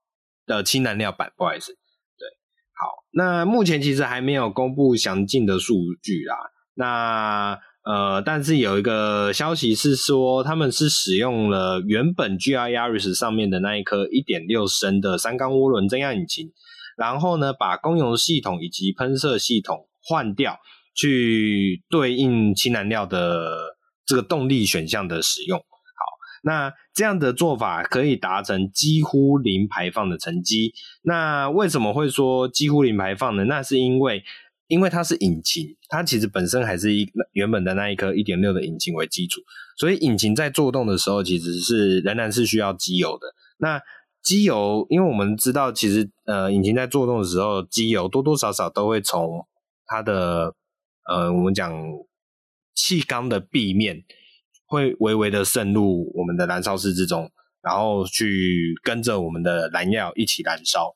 [0.47, 2.29] 的氢燃料版，不好意思，对，
[2.75, 6.37] 好，那目前其实还没有公布详尽的数据啦。
[6.75, 16.53] 那呃，但是有一个消息是说，他们是使用了原本 GR Yaris 上面的那一颗一点六升的三缸涡轮增压引擎。
[16.97, 20.59] 然后呢，把公油系统以及喷射系统换掉，
[20.95, 25.59] 去对应氢燃料的这个动力选项的使用。
[25.59, 25.65] 好，
[26.45, 30.75] 那这样的做法可以达成几乎零排放的成绩。
[31.03, 33.45] 那为什么会说几乎零排放呢？
[33.47, 34.23] 那是因为，
[34.69, 39.41] 因为它是引擎，它其实本身还是一原本的那一颗一点六的引擎为基础，
[39.77, 43.27] 所以引擎在作动的时候，其实是仍然是需要机油的。
[43.59, 43.81] 那
[44.23, 49.47] 机油，因为我们知道，其实呃，引擎在作动的时候，机油多多少少都会从
[49.85, 50.55] 它的
[51.09, 51.73] 呃，我们讲
[52.75, 54.05] 气缸的壁面
[54.65, 57.31] 会微微的渗入我们的燃烧室之中，
[57.63, 60.95] 然后去跟着我们的燃料一起燃烧。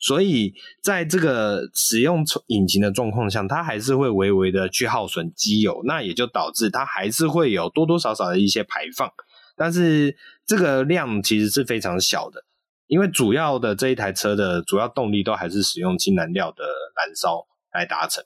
[0.00, 9.10] 所以在这个使用引擎的状况下，它还是会微微的去耗损机油，那也就导致它还是会有多多少少的一些排放，
[9.56, 12.44] 但是这个量其实是非常小的。
[12.86, 16.64] 因为主要的这一台车的主要动力都还是使用氢燃料的
[16.96, 18.24] 燃烧来达成。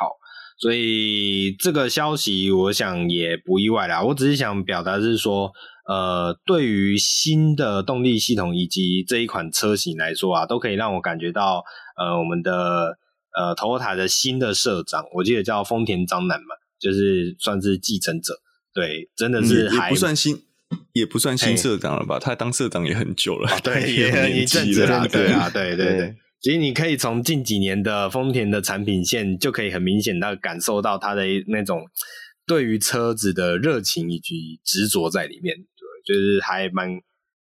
[0.00, 0.12] 好，
[0.56, 4.02] 所以这个消息我想也不意外啦。
[4.02, 5.52] 我只是想表达是说，
[5.86, 11.62] 呃，对于新的动力系统以及这一款车型来说啊，都可以让我感觉到，
[11.96, 12.98] 呃，我们的
[13.36, 18.34] 呃，Toyota 的新的社长，我记得叫丰田章男嘛，就是算是继承者。
[18.72, 20.42] 对，真的是还不算新。
[20.92, 22.18] 也不算新社长了吧？
[22.18, 25.06] 他当社长也很久了，哦、 对，也很一阵子了。
[25.06, 26.16] 对啊，对对对。
[26.40, 31.82] 其实你可以从近几年的丰田的产品线，就可以很明显的感受到他的那种
[32.46, 35.54] 对于车子的热情以及执着在里面。
[36.04, 37.00] 对，就是还蛮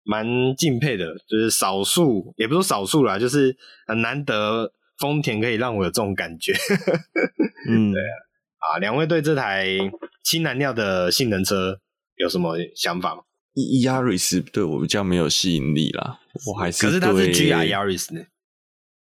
[0.03, 0.25] 蛮
[0.57, 3.55] 敬佩的，就是少数，也不是少数啦，就是
[3.87, 6.53] 很难得丰田可以让我有这种感觉。
[7.69, 8.13] 嗯， 对啊。
[8.57, 9.67] 啊，两位对这台
[10.23, 11.79] 氢燃料的性能车，
[12.15, 13.21] 有什么想法吗
[13.53, 18.25] ？Yaris 对我比较没有吸引力啦，我还是可是它是 GR Yaris 呢？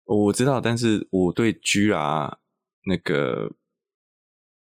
[0.07, 2.37] 我知道，但是我对 GR
[2.87, 3.53] 那个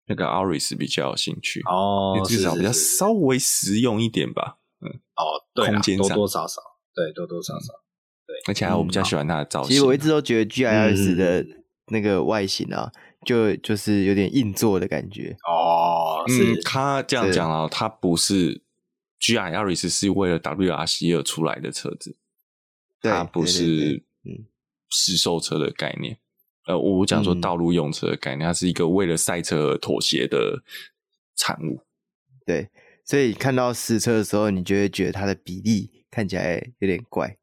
[0.07, 4.59] 那个 Auris 比较有兴趣哦，至少比较稍微实用一点吧。
[4.85, 6.61] 嗯，哦，对，空间上多多少少，
[6.93, 7.73] 对，多多少少，
[8.27, 8.35] 对。
[8.47, 9.69] 而且我比较喜欢它的造型。
[9.71, 11.45] 其实我一直都觉得 GIS 的
[11.87, 12.91] 那个外形啊，
[13.25, 15.35] 就就是有点硬座的感觉。
[15.47, 16.61] 哦，是。
[16.63, 18.61] 他这样讲啊，它不是
[19.19, 22.17] GIS 是为了 WRC 而出来的车子，
[23.01, 24.45] 它不是嗯
[24.89, 26.19] 试售车的概念。
[26.67, 30.63] 呃，我讲说道路用车的概念，它是一个为了赛车而妥协的
[31.35, 31.81] 产物。
[32.45, 32.69] 对。
[33.05, 37.37] 所以看到实车的时候，你就会觉得它的比例看起来有点怪，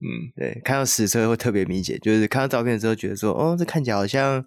[0.00, 0.60] 嗯，对。
[0.64, 4.44] 看到实车会特别明显，就是看到照片的时候觉得说，哦，这看起来好像，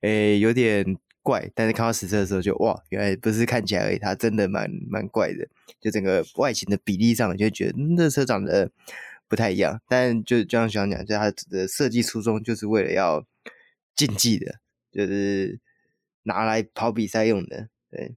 [0.00, 1.50] 诶、欸，有点怪。
[1.54, 5.46] 但是看到实车的时候就，就哇，原来不是看起来而已，它真的蛮蛮怪的。
[5.80, 8.70] 就整个外形的比例上，你就会觉得，嗯，这车长得
[9.28, 9.80] 不太一样。
[9.86, 13.26] 但就就像学长讲，就它的设计初衷就是为了要
[13.94, 14.60] 竞技的，
[14.90, 15.60] 就是
[16.22, 18.14] 拿来跑比赛用的，对。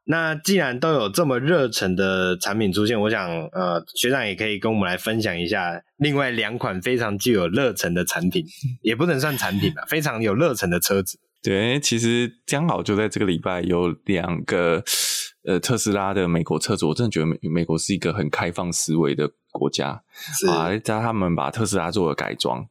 [0.00, 8.44] 好，那既然都有这么热忱的产品出现，我想，呃，学长也可以跟我们来分享一下另外两款非常具有热忱的产品，
[8.82, 11.18] 也不能算产品吧， 非常有热忱的车子。
[11.42, 14.82] 对，其实刚好就在这个礼拜有两个，
[15.44, 20.02] 呃，特斯拉的美国车主，我真的觉得美美国是一个很开放思维的国家，
[20.38, 22.66] 是啊，加他们把特斯拉做了改装，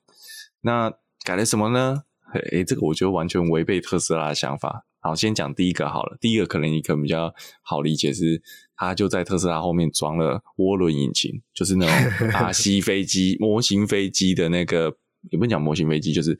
[0.61, 0.91] 那
[1.23, 2.03] 改了什么呢？
[2.51, 4.85] 诶，这个我觉得完全违背特斯拉的想法。
[5.01, 6.17] 好，先讲第一个好了。
[6.19, 8.41] 第一个可能你可能比较好理解是，
[8.75, 14.97] 它就在特斯拉后面装了涡轮引擎，就是那种 RC 飞机模型飞机的那个，
[15.31, 16.37] 也不能讲模型飞机，就是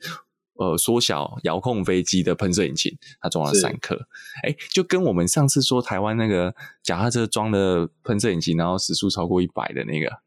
[0.56, 3.94] 呃缩小遥控飞机的喷射引擎，它装了三颗。
[4.42, 10.18] 哎，就跟我们上次说台湾那个脚踏车装的喷射引擎，然后时速超过一百的那个，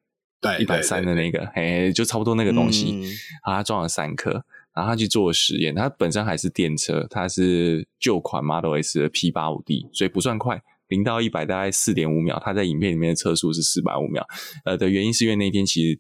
[0.42, 3.06] 对，一百三的那个，哎，就差不多那个东西，嗯、
[3.44, 4.44] 它装了三颗。
[4.76, 12.42] 然后他去做实验，他本身还是电车，他是旧款 Model S 的 P 八五 D，所以不算快，零到一百大概四点五秒。
[12.44, 14.26] 他在影片里面的车速是四百五秒。
[14.66, 16.00] 呃的原因是因为那天其实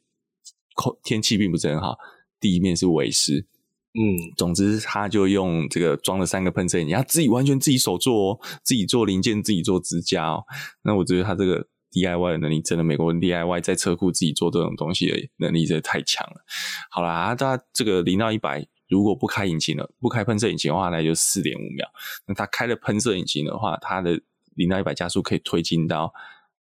[0.75, 1.97] 空天气并不是很好，
[2.39, 3.45] 地面是微湿。
[3.93, 10.43] 嗯，总之他就用这个装了三个喷射引擎，他自己完全自己手做哦，自己做零件，自己做支架哦。
[10.83, 11.67] 那我觉得他这个。
[11.93, 16.43] DIY 的能力真的，美国人 DIY 在车库自己做这种东西的能力真的太强了。
[16.89, 21.87] 好啦，它这个零到一百如果不开引擎了，不开喷射引擎的话，那就四点五秒。
[22.25, 24.19] 那它开了喷射引擎的话，它的
[24.55, 26.11] 零到一百加速可以推进到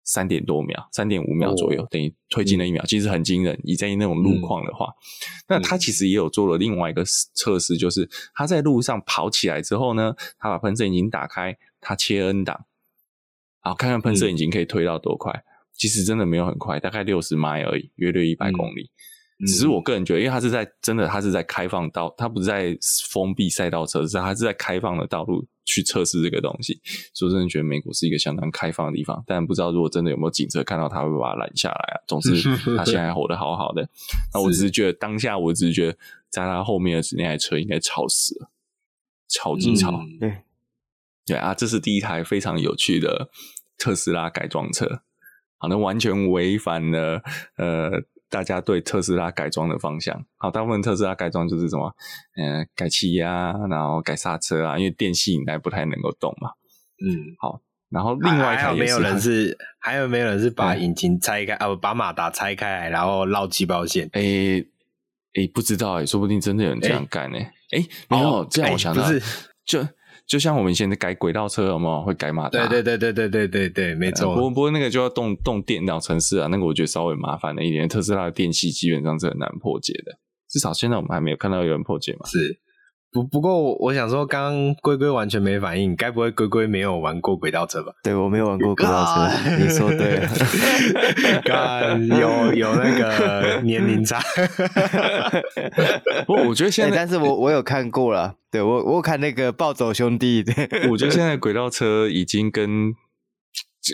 [0.04, 3.60] 三点多秒，三点五秒左右，哦、等于推进了一秒，其实很惊人。
[3.63, 4.91] 你在那种路况的话，嗯、
[5.48, 12.65] 那它其实也有做了另外一个测试，就是它在路上跑起来之后呢，它把喷射引擎打开，它切 N 档。
[13.62, 15.32] 好，看看喷射引擎可以推到多快？
[15.32, 15.43] 嗯、
[15.74, 18.89] 其实真的没有很快，大概六十迈而已，约略一百公里。
[19.39, 22.78] 嗯、只是我个人觉得，因为它是在真的，它是在开放道，它不是在
[23.10, 26.80] 封闭赛道测试它是在开放的道路去测试这个东西。
[27.13, 32.02] 所以真的觉得美国是一个相当开放的地方，但不知道如果真的有没有警车看到它会不会把它拦下来啊？
[32.08, 32.36] 总之，
[32.78, 33.88] 它现在活得好好的。
[34.34, 35.97] 那我只是觉得当下，我只是觉得
[36.30, 38.52] 在它后面的那台车应该超死了，
[39.28, 39.91] 超级超。
[39.91, 40.38] 嗯、对。
[41.32, 43.30] 对啊，这是第一台非常有趣的
[43.78, 45.02] 特斯拉改装车，
[45.58, 47.22] 好，那完全违反了
[47.56, 47.89] 呃
[48.30, 50.26] 大家对特斯拉改装的方向。
[50.38, 51.94] 好，大部分特斯拉改装就是什么，
[52.36, 56.50] 嗯、呃，改气压，然后改刹车啊，因为电系应该不太能够动嘛。
[57.02, 61.74] 嗯，好，然后另外一有没有人是，还有没有人是把引擎拆开啊？
[61.76, 64.10] 把马达拆开来，然后绕气包线？
[64.13, 64.60] 诶
[65.36, 67.38] 诶，不知道诶，说不定真的有人这样干呢。
[67.72, 69.22] 诶，没有、哦、这样，我想到是
[69.65, 69.82] 就。
[70.32, 72.65] 就像我们现在改轨道车，有没有会改马达？
[72.65, 74.34] 对对对对对对对对，没错。
[74.34, 77.86] 不过不过那个就要动动电脑程式啊，那个我觉得稍微麻烦了一点。
[77.86, 80.17] 特斯拉的电器基本上是很难破解的，
[80.50, 82.26] 至少现在我们还没有看到有人破解嘛。
[82.28, 82.62] 是。
[83.12, 87.91] 不不过我我想说，刚刚龟龟完全没反应，该不会龟龟没有玩过轨道车吧？
[88.04, 90.30] 对，我没有玩过轨道车 你说对了。
[91.43, 94.21] 刚有有那个年龄差。
[96.26, 100.45] 不过我觉得现在，但是我我有看过了，对我我有看那个暴走兄弟。
[100.89, 102.93] 我觉得现在轨道车已经跟，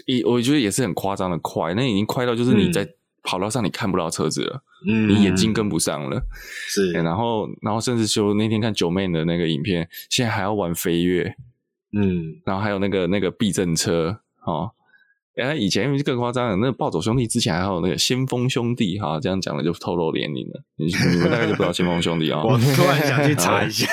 [0.06, 2.88] 一我觉得也是很夸张的快，那已经快到就是你在
[3.28, 4.64] 跑道上你看不到车子了。
[4.88, 6.22] 嗯，你眼睛跟不上了，
[6.70, 11.36] 是，然后，然后甚至就那天看九妹的那个影片，现在还要玩飞跃，
[11.92, 14.70] 嗯，然后还有那个那个避震车，哦，
[15.36, 23.90] 哎，以前更夸张的，那个暴走兄弟之前还有那个先锋兄弟，哈，这样讲了就透露年龄了，你你们大概就不知道先锋兄弟啊， 我突然想去查一下，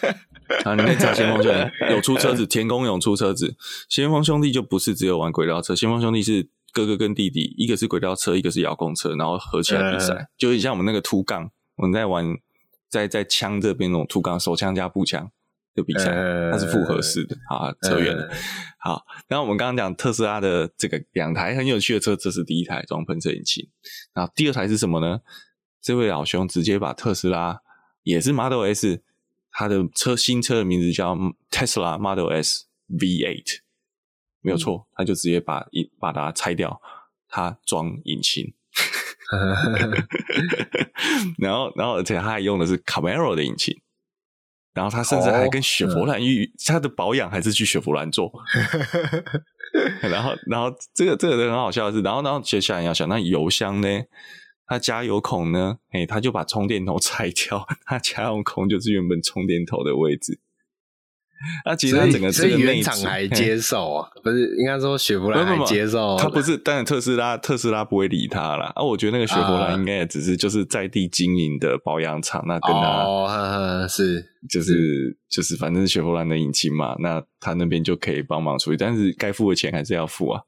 [0.64, 3.54] 啊，你可以查先锋兄弟有出车子，田宫勇出车子，
[3.90, 6.48] 先锋兄弟就不是只有玩轨道车，先锋兄弟是。
[6.74, 12.36] 哥哥跟弟弟，一个是轨道车，一个是遥控车，然后合起来比赛，呃、就像我们那个凸杠，我们在玩，
[12.90, 15.30] 在在枪这边那种凸杠，手枪加步枪，
[15.74, 16.06] 的比赛，
[16.50, 17.36] 它是复合式的。
[17.48, 18.28] 啊，扯远了。
[18.82, 23.66] 好，然后我们刚刚讲特斯拉的这个两台很有趣的车，这是第一台装喷射引擎。
[24.12, 25.20] 然后第二台是什么呢？
[25.80, 27.60] 这位老兄直接把特斯拉
[28.02, 29.02] 也是 Model S，
[29.52, 31.14] 他的车新车的名字叫
[31.50, 33.60] Tesla Model S V8，
[34.44, 36.80] 没有错，他就直接把一把它拆掉，
[37.28, 38.52] 他装引擎。
[41.38, 43.80] 然后，然后，而且他还用的是 Camaro 的引擎。
[44.74, 48.30] 然后他甚至还跟雪佛兰预，他的保养还是去雪佛兰做。
[50.02, 54.02] 然后，然后这个这个很好笑的是，然后，然后接下来要想，那油箱呢？
[54.66, 55.78] 它加油孔呢？
[55.92, 60.40] 哎，他就把充电头 拆掉，他加油孔就是原本充电头的位置。
[61.64, 66.16] 那其实他整个这个原厂还接受啊， 不是应该说雪佛兰还接受？
[66.16, 68.72] 他不是，当然特斯拉特斯拉不会理他啦。
[68.74, 73.34] 啊，我觉得那个雪佛兰应该也只是就是在地经营的保养厂，那跟他哦，呵
[73.82, 80.42] 呵是就是是就是反正是雪佛兰的引擎嘛，那他那边就可以帮忙处理，但是该付的钱还是要付啊。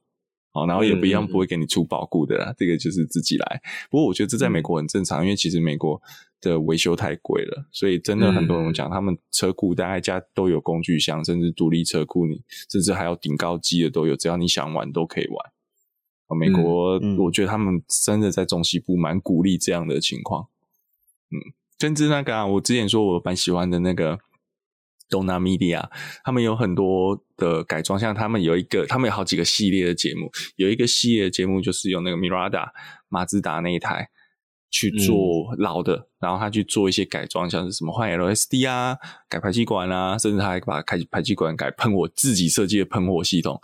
[0.53, 3.61] 好，然后也不一样，不会给你出保固的啦，嗯、这个就是自己来。
[3.91, 6.01] 不过我觉得这在美国很正常，嗯、因为其实美国
[6.41, 16.39] 的维修太贵了，所以真的很多人讲，他们车库大概家都有工具箱，甚至独立车库，你甚至还有顶高机的都有，只要你想玩都可以玩。
[16.39, 20.49] 美国，嗯、我觉得他们真的在中西部蛮鼓励这样的情况。
[21.30, 24.18] 嗯，甚至那个啊，我之前说我蛮喜欢的那个。
[25.09, 25.89] Dona Media，
[26.24, 32.70] 他们有很多的改装，像他们有一个，他们有好几个系列的节目，有一个系列的节目就是用那个 Mirada
[33.09, 34.11] 马自达那一台
[34.77, 38.95] 去做老的，嗯、然后他去做一些改装，像是什么换 LSD 啊，
[39.27, 43.59] 改排气管啊，甚至他还把排排气管改喷火，自己设计的喷火系统。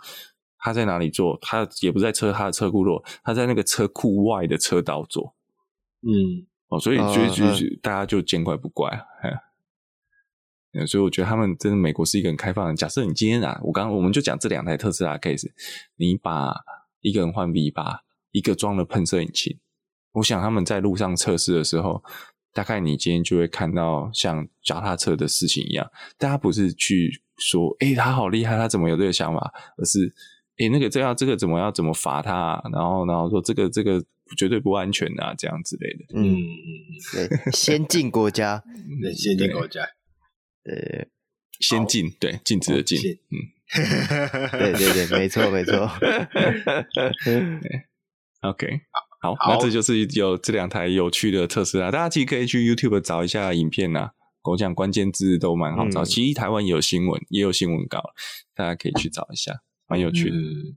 [0.57, 1.37] 他在哪里做？
[1.39, 5.35] 他也不在车他的车库做，他在那个车库外的车道做。
[6.01, 8.89] 嗯，哦，所以就就、啊、大家就见怪不怪
[10.73, 10.87] 嗯。
[10.87, 12.73] 所以我觉得他们真的美国是一个很开放的。
[12.73, 15.51] 假设你今天啊，我刚刚我们就讲这两台特斯拉 case，
[15.97, 16.51] 你把
[17.01, 17.99] 一个人换 V 八，
[18.31, 19.59] 一个装了喷射引擎，
[20.13, 22.03] 我想他们在路上测试的时候，
[22.53, 30.13] 大概你今天就会看到像脚踏车的事情一样，大家不是去说，诶、欸、他好厉害，他怎么有这个想法，而是，
[30.57, 34.03] 诶、欸、那个这样这个怎么要怎么罚他、啊，然后然后说这个这个
[34.37, 36.05] 绝对不安全啊，这样之类的。
[36.15, 36.39] 嗯嗯，
[37.27, 38.63] 对，先进国家，
[39.01, 39.81] 对，先进国家。
[40.65, 41.05] 呃，
[41.59, 42.99] 先进好对，禁止的禁，
[43.31, 43.35] 嗯，
[44.53, 45.89] 对对对，没错没错。
[48.43, 54.09] OK，好，好，那这就是有这两台有趣的特斯拉，大家其实可以去 YouTube 找一下影片呐。
[54.43, 58.03] 我讲关键字都蛮好找，嗯、其实台湾也有新闻，也有新闻稿，
[58.53, 59.53] 大家可以去找一下，
[59.87, 60.35] 蛮有趣的。
[60.35, 60.75] 嗯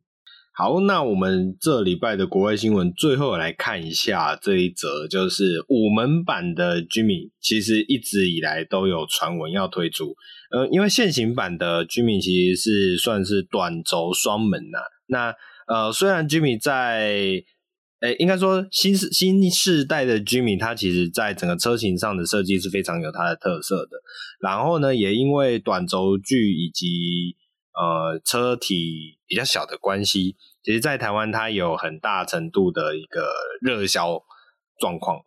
[0.59, 10.14] 好，那我们这礼拜的国外新闻，最后来看一下这一则，就是五门版的 Jimmy，其实一直以来都有传闻要推出。
[10.51, 14.84] 呃，因为现行版的 Jimmy 其实是算是短轴双门呐、啊。
[15.09, 15.34] 那
[15.66, 17.42] 呃，虽然 Jimmy 在，
[18.01, 23.97] 哎、应该说新世新世代的 Jimmy，它其实在整个车型上的设计是非常有它的特色的。
[24.40, 27.36] 然后呢，也因为短轴距以及
[27.74, 34.22] 呃，车体比较小的关系，其实，在台湾它有很大程度的一个热销
[34.80, 35.26] 状况。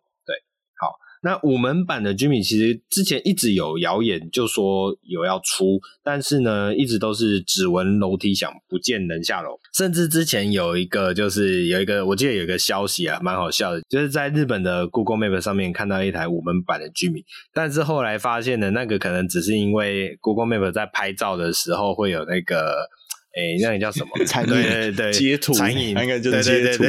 [1.22, 9.58] 那五门版的 Jimmy 其实之前一直有谣言，就说有要出，但是呢，一直都是只闻楼梯响，不见人下楼。
[9.76, 22.88] 甚至之前有一个，就是有一个，我记得有一个消息啊，蛮好笑的，就是在日本的 Google Map 上面看到一台五门版的 Jimmy，但是后来发现呢，那个可能只是因为 Google Map 在拍照的时候会有那个，
[23.34, 24.24] 诶、欸，那个叫什么？
[24.24, 26.84] 残影，对对对，截图，残影，那个就是截图，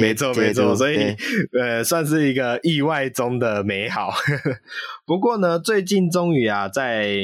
[0.00, 1.14] 没错没错，所以
[1.58, 4.12] 呃，算是一个意外中的美好。
[5.06, 7.16] 不过呢，最近终于啊，在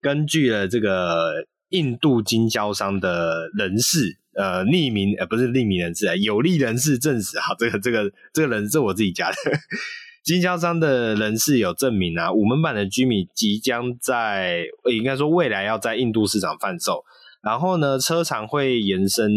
[0.00, 4.18] 根据了这个印度经销商的人士。
[4.32, 9.36] 呃，匿名呃不是匿名人士啊，有利人士证实啊，这个这个这个人是我自己加的，
[10.22, 17.04] 经销商的人士有证明啊，五门版的 Jimmy 即将在，应该说未来要在印度市场贩售，
[17.42, 19.30] 然后呢，车长会延伸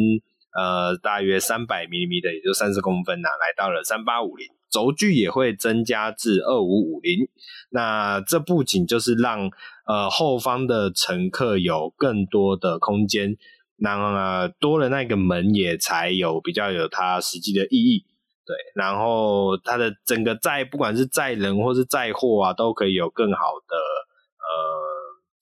[0.56, 7.28] 呃大约三百 mm 的，也就三十公分呐、来到了三八五零，轴距也会增加至二五五零，
[7.70, 9.50] 那这不仅就是让
[9.86, 13.38] 呃后方的乘客有更多的空间。
[13.78, 18.06] 然后呢，多了那个门也才有比较有它实际的意义，
[18.46, 18.56] 对。
[18.76, 24.52] 然后它的整个载，不管是载人或是载货啊，都可以有更好的呃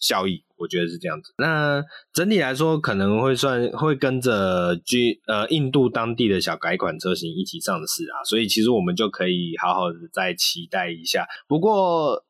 [0.02, 1.34] 效益，我觉得是这样子。
[1.38, 1.82] 那
[2.12, 11.26] 整体来说，可能会算会跟着 G 呃印度当地的小改款车型一起上市啊，所以其实我们就可以好好的再期待一下。
[11.48, 12.26] 不过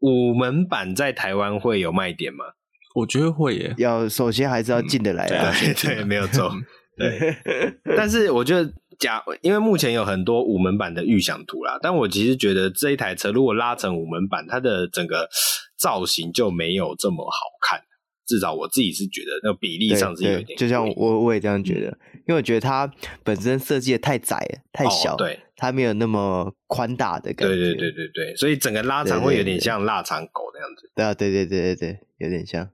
[0.00, 2.44] 五门版在台湾会有卖点吗？
[2.94, 5.52] 我觉得会耶，要首先还是要进得来啊。
[5.58, 6.52] 对对，没有错。
[6.96, 7.36] 对，
[7.96, 15.28] 但是我觉得假，因为目前有很多五门版的预想图啦，但我其实觉得这一台车如果拉成五门版，它的整个
[15.76, 17.82] 造型就没有这么好看。
[18.26, 21.96] 至少我自己是觉得那个比例上是有一点，就像我我也这样觉得，
[22.26, 32.68] 因为我觉得它本身设计的太窄了，太小，哦、对，它没有那么宽大的感觉，对对对对对，所以整个拉长会有点像腊肠狗那样子，对啊，对对对对对，有点像。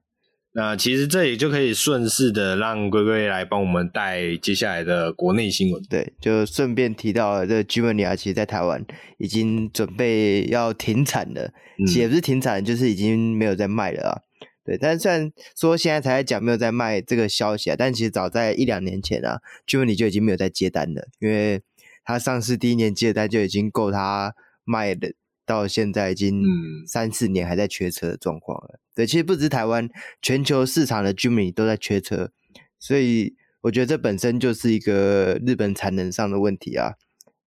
[0.55, 8.85] 那其实这里就可以顺势的让龟龟来帮我们带接下来的国内新闻，对，就顺便提到了这个 Germany 其实在台湾
[9.17, 14.21] 已经准备要停产了，嗯、其实也不是停产，就是已经没有在卖了啊。
[14.65, 21.63] 对，但虽然说现在才在讲没有在卖这个消息啊，但其实早在一两年前啊，Germany 就已经没有在接单了，因为
[22.05, 24.35] 它上市第一年接单就已经够它
[24.65, 25.15] 卖的，
[25.53, 26.43] 到现在已经
[26.87, 28.81] 三四年还在缺车的状况了。
[28.95, 29.89] 对，其实不止台湾，
[30.21, 32.31] 全球市场的 Germany 都在缺车，
[32.79, 36.95] 所以我觉得这本身就是一个日本产能上的问题啊。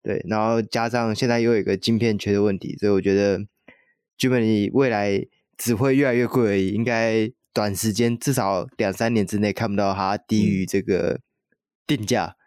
[0.04, 3.40] 对，然后加上现在又有一个晶片缺的问题，所以我觉得
[4.18, 5.28] Germany 未来。
[5.58, 11.20] 只会越来越贵而已，应该短时间至少两三年之内看不到它低于这个
[11.88, 12.38] 定价，嗯、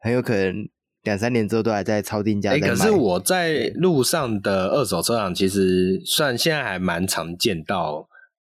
[0.00, 0.68] 很有可能
[1.06, 2.56] 两三年之后都还在超定价。
[2.58, 8.08] 可是我在路上的二手车行，其实算现在还蛮常见到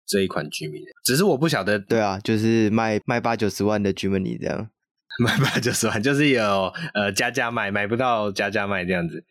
[0.06, 1.80] 这一款 Jimny 的，只是我不晓得。
[1.80, 4.70] 对啊，就是卖卖八九十万的 Jimny 这样，
[5.24, 9.24] 卖八九十万就是有呃加价卖，买不到加价卖这样子。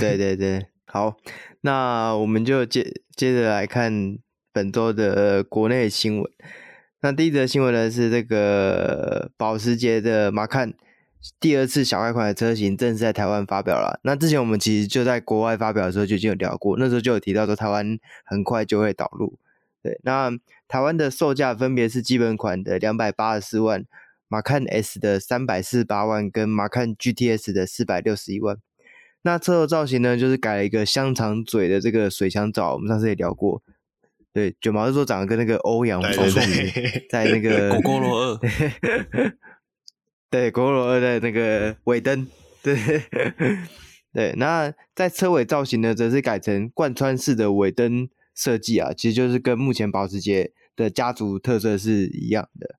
[0.00, 0.66] 对对对。
[0.86, 1.16] 好，
[1.60, 2.84] 那我们就接
[3.16, 4.18] 接着来看
[4.52, 6.30] 本周的国内新闻。
[7.02, 10.72] 那第一则新闻呢是这个保时捷的 Macan
[11.38, 14.00] 第二次小改款的车型正式在台湾发表了。
[14.02, 19.38] 那之前我们其实就在国外发表的时候就已经有聊过，那时候就有提到说台湾很快就会导入。
[19.82, 20.32] 对，那
[20.66, 23.84] 台湾的售价分别是基本款的两百八十四万
[24.28, 28.56] 马 can S 的三百四十八万，跟马 can GTS 的四百六十一万。
[29.22, 33.62] 那车头造型呢，就是改了一个香肠嘴的这个水箱罩，我们上次也聊过。
[34.32, 36.30] 对，卷毛是说长得跟那个欧阳锋
[37.08, 38.38] 在那个 狗狗罗二，
[40.28, 42.26] 对，国罗二的那个尾灯，
[42.62, 42.76] 对
[44.12, 44.34] 对。
[44.36, 52.74] 那在车尾造型呢，则是改成贯穿式的尾灯设计啊，其实就是跟目前保时捷的家族特色是一样的。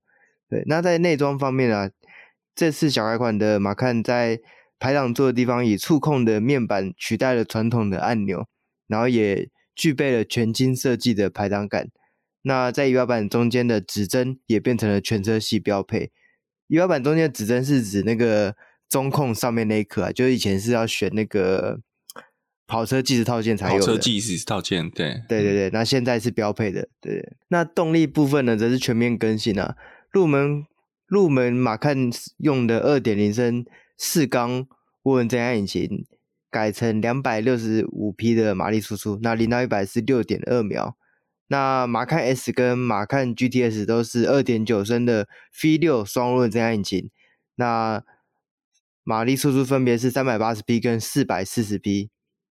[0.49, 1.89] 对，那在内装方面啊，
[2.53, 4.39] 这次小改款的马看在
[4.77, 8.45] 排档座的地方以触控的面板取代了传统的按钮，
[8.87, 11.89] 然后也具备了全金设计的排档杆。
[12.41, 16.11] 那在仪表板中间的指针也变成了全车系标配。
[16.68, 18.55] 仪表板中间的指针是指那个
[18.89, 21.80] 中控上面那一颗啊，就是以前是要选那个
[22.65, 23.86] 跑车计时套件才有的。
[23.86, 25.70] 跑车计时套件，对，对对对。
[25.72, 27.38] 那现在是标配的，对。
[27.49, 29.76] 那动力部分呢，则是全面更新啊。
[30.11, 30.65] 入门
[31.07, 33.65] 入门马看用的二点零升。
[33.99, 34.68] 四缸
[35.05, 36.05] 涡轮增压引擎
[36.51, 40.95] 改成两百六十五匹的马力输出，那零到一百是六点二秒。
[41.47, 45.27] 那马看 S 跟马看 GTS 都是二点九升的
[45.63, 47.09] V 六双涡轮增压引擎，
[47.55, 48.03] 那
[49.03, 52.09] 马力输出分别是三百八十匹跟四百四十匹。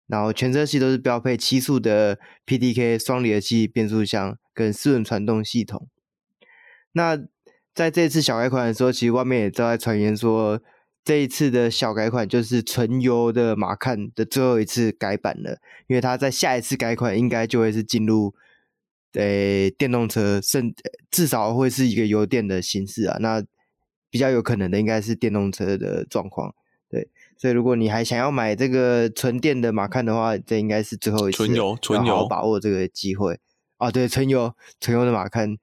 [0.06, 5.88] 然后全车系都是标配七速的 PDK 双离合器变速箱跟四轮传动系统。
[6.92, 7.18] 那
[7.74, 10.60] 在这次小改款的时候，其实外面也都在传言说。
[11.06, 18.34] 这一次的小改款就是纯油的马看的最后一次改版了，因为它在下一次改款应该就会是进入
[19.14, 20.74] 呃电动车，甚
[21.10, 23.16] 至少会是一个油电的形式啊。
[23.20, 23.42] 那
[24.10, 26.54] 比较有可能的应该是电动车的状况，
[26.88, 27.08] 对。
[27.36, 33.40] 所以如果你还想要买这个纯电的马看的话，这应该是最后一次纯油，纯油，把握这个机会
[33.76, 33.90] 啊。
[33.90, 35.56] 对，纯油，纯油的马看，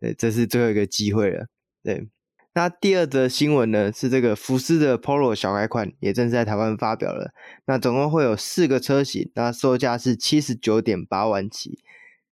[0.00, 1.46] 对，这是最后一个机会了，
[1.82, 2.08] 对。
[2.54, 7.32] 那第二则新闻呢，是这个福斯的 Polo 小改款也正式在台湾发表了。
[7.66, 11.78] 那总共会有四个车型，那售价是七十九点八万起。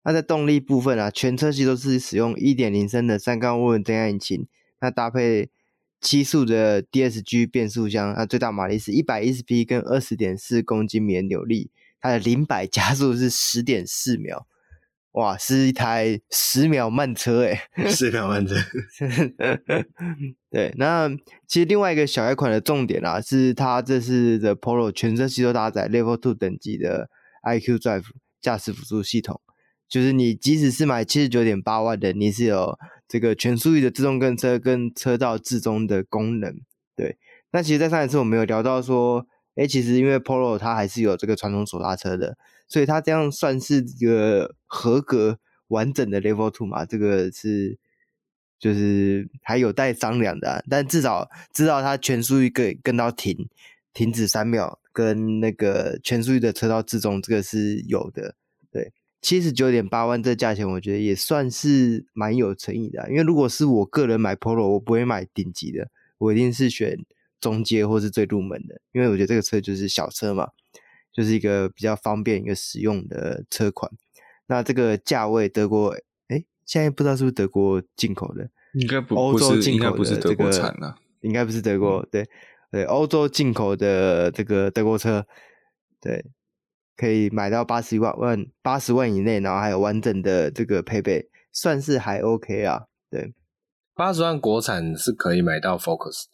[0.05, 4.47] 那在动力部分啊，全车系都是使用一点零升的三缸涡轮增压引擎，
[4.81, 5.51] 那搭配
[6.01, 11.71] 七速的 DSG 变速箱，那最大马力是一百一十匹跟二十点四公斤米的扭力，
[12.01, 14.47] 它的零百加速是十点四秒。
[15.13, 18.55] 哇，是一台十秒慢车诶，十秒慢车。
[20.49, 21.09] 对，那
[21.49, 27.11] 其实另外一个小改款的重点啊，是它这次的 Polo 全车系都搭载 Level Two 等级的
[27.43, 28.05] iQ Drive
[28.41, 29.41] 驾驶辅助系统，
[29.91, 32.79] 就是你即使是买七十九点八万的，你是有
[33.09, 36.55] 这个全速域的自动跟车跟车道自中的功能。
[36.97, 37.19] 对，
[37.51, 39.27] 那其实，在上一次我们有聊到说，
[39.57, 42.39] 诶，其实因为 Polo 它还是有这个传统手刹车的。
[42.69, 47.77] 所以它这样算是一个合格，完整的 Level Two 嘛，这个是
[48.61, 53.49] 就是还有待商量的、但至少知道它全速域可以跟到停
[53.93, 58.37] 停止三秒，跟那个全速域的车道自动，这个是有的。
[59.21, 63.09] 对，七十九点八万这价钱，我觉得也算是蛮有诚意的、啊。
[63.09, 66.99] 因为如果是我个人买 Polo，我不会买顶级的，我一定是选
[67.41, 70.49] 中阶或是最入门的，因为我觉得这个车就是小车嘛，
[71.13, 73.91] 就是一个比较方便一个实用的车款。
[74.47, 75.97] 那这个价位，德国
[76.29, 78.51] 哎，现在不知道是不是德国进口的？
[78.75, 82.29] 应该不，欧洲进口的、这个、不是德国产的、啊，应该不是德国，对
[82.71, 85.27] 对，欧洲进口的这个德国车，
[86.01, 86.25] 对，
[87.01, 92.83] 可以买到八十万万八十万以内，然后还有完整的这个配备，算是还 OK 啊。
[93.11, 93.33] 对，
[93.95, 96.25] 八十万国产是可以买到 Focus，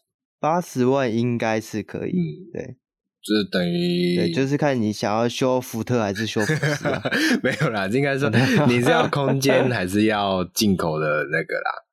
[0.41, 2.77] 八十万应该是可以，嗯、对。
[3.23, 7.03] 就是等于，对，就是看你想要修福特还是修福斯、啊、
[7.43, 8.31] 没有啦，应该说
[8.71, 11.85] 你是要空间还是要进口的那个啦，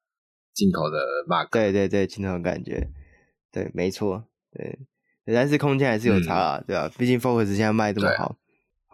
[0.54, 1.50] 进口的 Mark。
[1.50, 2.88] 对对对，进口的感觉，
[3.52, 4.78] 对，没错，对，
[5.26, 6.92] 但是空间还是有差啦，嗯、对吧、啊？
[7.00, 8.38] 毕竟 Focus 现在卖这么好。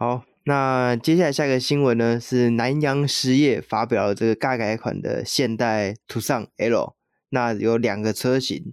[0.00, 6.96] 好，那接下来下一个新闻呢，是南阳实业发表了这个大改款的现代途尚 L，
[7.28, 8.72] 那有两个车型，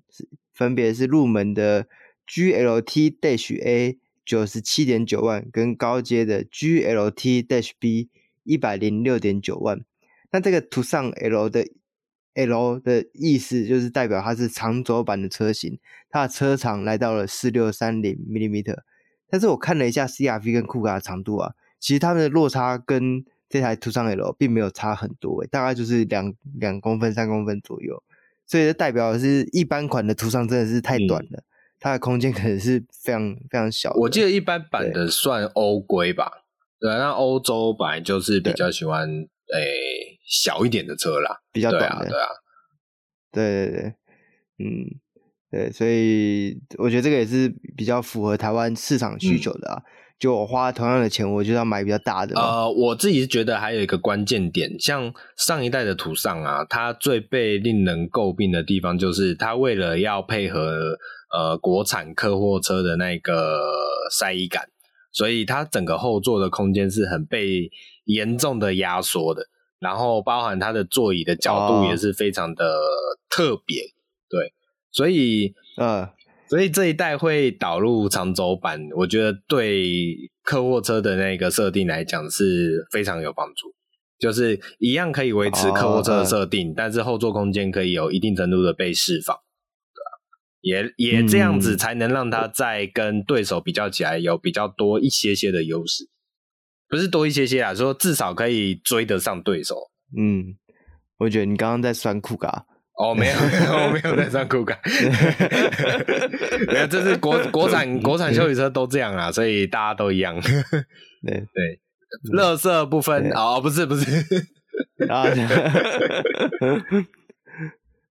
[0.53, 1.87] 分别是入门的。
[2.29, 8.09] GLT-A 九十七点九万，跟高阶的 GLT-B
[8.43, 9.81] 一百零六点九万。
[10.31, 11.67] 那这个途尚 L 的
[12.35, 15.77] L 的意思就是代表它是长轴版的车型，
[16.09, 18.63] 它的车长来到了四六三零 mm。
[19.29, 28.03] 但是我看了一下 CRV 跟酷卡的长度啊，其实它们的落差跟这台途尚 L 并没有差很多，大概就是两两公分、三公分左右。
[28.45, 31.39] 所以这代表的是一般款的途尚真的是太短了。
[31.39, 31.43] 嗯
[31.79, 36.31] 它的空间可能是非常非常小，我记得一般版的算欧规吧，
[36.79, 42.27] 对，对，那欧洲版就是比较喜欢诶、欸、小一点的车啦，比较短的，对啊，
[43.31, 43.93] 对对对，
[44.57, 44.99] 嗯，
[45.51, 49.75] 对，所以我觉得这个也是比较符合台湾市场需求的啊。
[49.77, 49.83] 嗯、
[50.19, 52.39] 就我花同样的钱，我就要买比较大的。
[52.39, 60.97] 呃，我自己是觉得还有一个关键点，像上一代的途尚啊，它最被令人诟病的地方就是它为了要配合。
[61.29, 63.61] 呃，国产客货车的那个
[64.17, 64.69] 晒衣感，
[65.11, 67.69] 所以它整个后座的空间是很被
[68.05, 72.79] 严重的压缩的，然后包含它的座椅的角度也是非常的
[73.29, 73.91] 特别，哦、
[74.29, 74.53] 对，
[74.91, 76.09] 所以呃，
[76.49, 83.73] 所以这一代会导入长轴版，我觉得对客货车的那个设定来讲是非常有帮助，
[84.17, 89.35] 就是一样可以维持客货车的设定，哦、但是后座空间可以有一定程度的被释放。
[89.35, 89.41] 对
[90.61, 96.09] 也也这样子才能让他在跟对手比较起来有比较多一些些的优势，
[96.89, 99.75] 不是多一些些啊，说至少可以追得上对手。
[100.17, 100.57] 嗯，
[101.19, 102.65] 我觉得你刚刚在酸酷咖
[102.97, 104.75] 哦， 没有，我没有在上酷咖，
[106.67, 110.35] 没有，这是国 国产国产休旅车都这样啊，所以大家都一样。
[110.41, 111.79] 对对，
[112.35, 114.25] 垃圾不分哦，不是不是
[115.09, 115.25] 啊。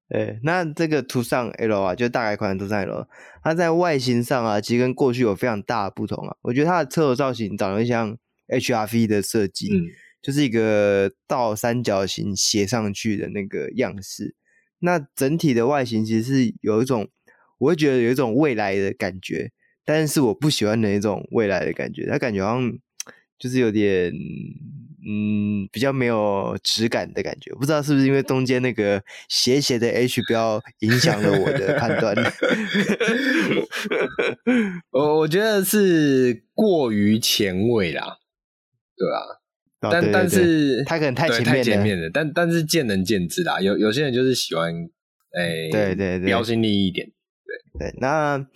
[0.09, 3.09] 对，那这个途尚 L 啊，就大改款的途尚 L，
[3.43, 6.37] 它在外形上啊，其实跟过去有非常大的不同啊。
[6.43, 8.17] 我觉得它的车头造型长得像
[8.47, 9.83] HRV 的设计，嗯、
[10.23, 14.37] 就是一个倒三角形斜上去的那个样式。
[14.81, 17.09] 那整体的外形其实是有一种，
[17.59, 19.51] 我会觉得有一种未来的感觉，
[19.85, 22.73] 但是我不喜欢的一种未来的感觉，它感觉好像
[23.39, 24.13] 就是有点。
[25.09, 32.17] 嗯，比较没有质感的感觉，不知道是不是因为中间那个斜斜的 H 标影响了我的判断。
[34.91, 38.17] 我我觉得是过于前卫啦，
[38.97, 39.23] 对啊，
[39.87, 43.61] 哦、但但是他可能太前面，太前面了，但但是见仁见智啦。
[43.61, 44.73] 有有些人就是喜欢，
[45.33, 47.07] 哎、欸，对对对，标新立异一点。
[47.79, 48.47] 对对，那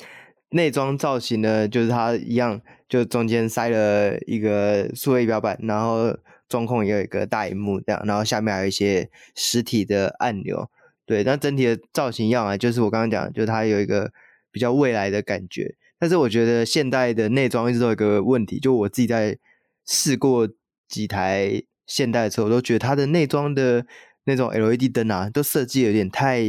[0.51, 6.17] 内装造型呢，就是它一样，就中间塞了一个数位仪表板，然后。
[6.51, 10.69] 中控也有一个大荧幕，这样，然后下面还有一些实体的按钮，
[11.07, 14.11] 对，那整体的造型一样啊，就是我刚刚讲，就是它有一个
[14.51, 15.77] 比较未来的感觉。
[16.01, 19.39] 但是我觉得现代的内装一直都有一个问题，就我自己在
[19.87, 20.49] 试过
[20.91, 23.87] 几台现代的车，我都觉得它的内装的
[24.25, 26.43] 那种 LED 灯啊，都设计有点太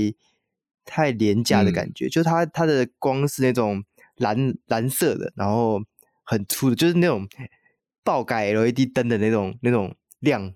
[0.84, 3.82] 太廉价的感觉，嗯、就它它的光是那种
[4.18, 5.82] 蓝蓝色的，然后
[6.26, 7.26] 很粗的，就是那种。
[8.04, 10.52] 爆改 LED 灯的那种那种亮，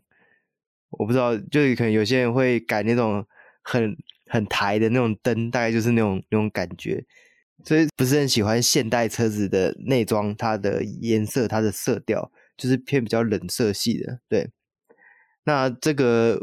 [0.89, 3.23] 我不知道，就是可能有些人会改那种
[3.61, 7.05] 很很台的那种灯，大概就是那种那种感觉，
[7.63, 14.19] 所以不是很喜欢现代车子的内装，它的颜色、它的色调就是偏比较冷色系的。
[14.29, 14.51] 对，
[15.45, 16.39] 那这个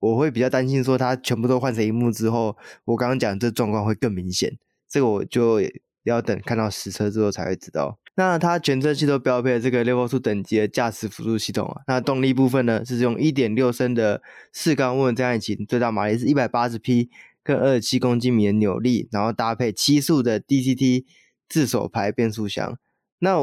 [0.00, 4.58] 我会比较担心，说它全部都换成荧幕之后，我刚刚讲这状况会更明显。
[4.88, 5.60] 这个我就
[6.04, 7.98] 要等看到实车之后才会知道。
[8.14, 11.80] 那它全车系都标配了这个 Level 2等级的驾驶辅助系统啊。
[11.86, 14.20] 那动力部分呢，是用1.6升的
[14.52, 17.10] 四缸涡轮增压引擎，最大马力是180匹，
[17.42, 21.06] 跟27公斤米的扭力，然后搭配七速的 DCT
[21.48, 22.76] 自手排变速箱。
[23.20, 23.38] 那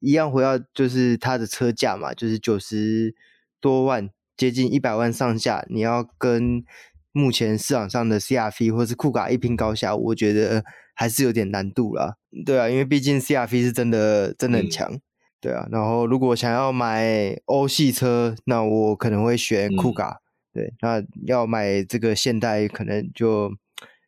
[0.00, 3.14] 一样回到就是它的车价嘛，就是九十
[3.60, 5.64] 多万，接近一百万上下。
[5.68, 6.64] 你要跟
[7.12, 10.64] 目前市场上的 CR-V 或是酷卡一拼高下，我觉得。
[11.00, 15.00] 还是有点难度啦，对啊，因为毕竟 CR-V 是真的真的很强，嗯，
[15.40, 15.68] 对啊。
[15.70, 20.20] 然后如果想要买欧系车，那我可能会选酷卡，
[20.54, 20.74] 嗯，对。
[20.80, 23.48] 那要买这个现代，可能就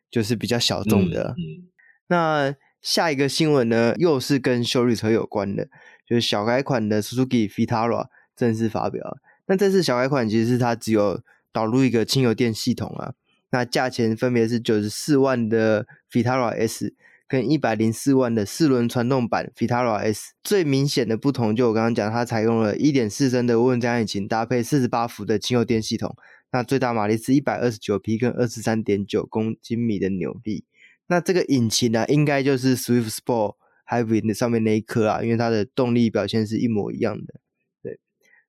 [0.09, 1.33] 就是比较小众的。
[1.37, 1.69] 嗯嗯，
[2.07, 5.67] 那下一个新闻呢，又是跟修理车有关的，
[6.07, 9.17] 就是小改款的 Suzuki Vitara 正式发表。
[9.45, 11.21] 那这次小改款其实是它只有
[11.51, 13.13] 导入一个轻油电系统啊。
[13.51, 16.95] 那价钱分别是九十四万的 Vitara S
[17.27, 20.33] 跟一百零四万的四轮传动版 Vitara S。
[20.41, 26.15] 最明显的不同就我刚刚讲，它采用了一点四升的涡轮增压引擎，搭配四十八伏的轻油电系统。
[26.53, 30.63] 那最大马力是一百二十九匹，跟二十三点九公斤米的扭力。
[31.07, 33.55] 那这个引擎呢、应该就是 Swift Sport
[33.87, 37.39] Hybrid 上面那一颗啊，因为它的动力表现是一模一样的。
[37.83, 37.99] 对，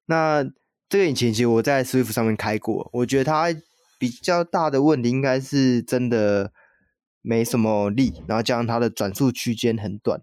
[0.07, 0.45] 那
[0.89, 3.55] 这个引擎其实我在 Swift 上面开过，我觉得它。
[3.99, 6.53] 比较大的问题应该是真的
[7.21, 10.21] 没什么力，然后加上它的转速区间很短，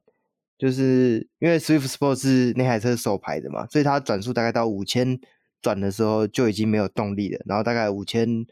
[0.57, 5.17] 就是因为 Swift Sport 是那台车首排的嘛，所以它转速大概到五千
[5.61, 8.45] 转的时候就已经没有动力了，然后大概五千，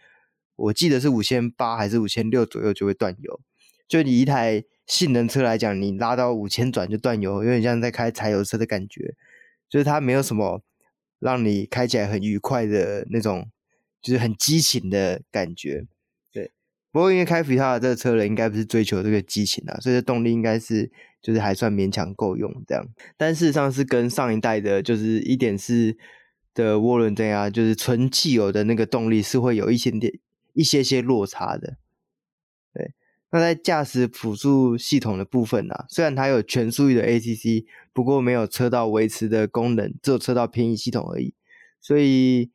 [0.55, 3.41] 我记得是五千八还是五千六左右就会断油。
[3.88, 9.15] 就你一台性能车来讲，你拉到五千转就断油，有点像在开柴油车的感觉，
[9.69, 10.61] 就是它没有什么
[11.19, 13.49] 让你开起来很愉快的那种。
[13.99, 15.83] 就是很激情的感觉，
[16.31, 16.51] 对。
[16.91, 20.89] 不过因为开 Vitara 这个车人应该不是追求这个激情啊，所以这动力应该是
[21.21, 22.88] 就是还算勉强够用这样。
[23.17, 25.97] 但事实上是跟上一代的，就是一点四
[26.53, 30.13] 的涡轮增压，就是纯汽油的那个动力是会有一些点
[30.53, 31.77] 一些些落差的。
[33.30, 41.34] 那在驾驶辅助系统的部分啊，虽然它有全速域的 ACC，不过没有车道维持的功能，只有车道偏移系统而已。
[41.82, 42.49] 所以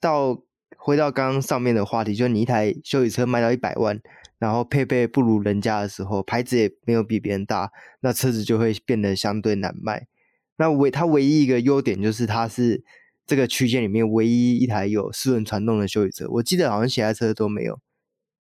[0.00, 0.42] 到
[0.76, 4.00] 回到刚刚上面的话题，就是你一台休旅车卖到一百万，
[4.38, 7.70] 然后配备不如人家的时候，牌子也没有比别人大，
[8.00, 10.08] 那车子就会变得相对难卖。
[10.56, 12.82] 那唯它唯一一个优点就是它是
[13.24, 16.26] 这个区间里面唯一一台有四轮传动的休旅车。
[16.28, 17.80] 我记得好像其他车都没有。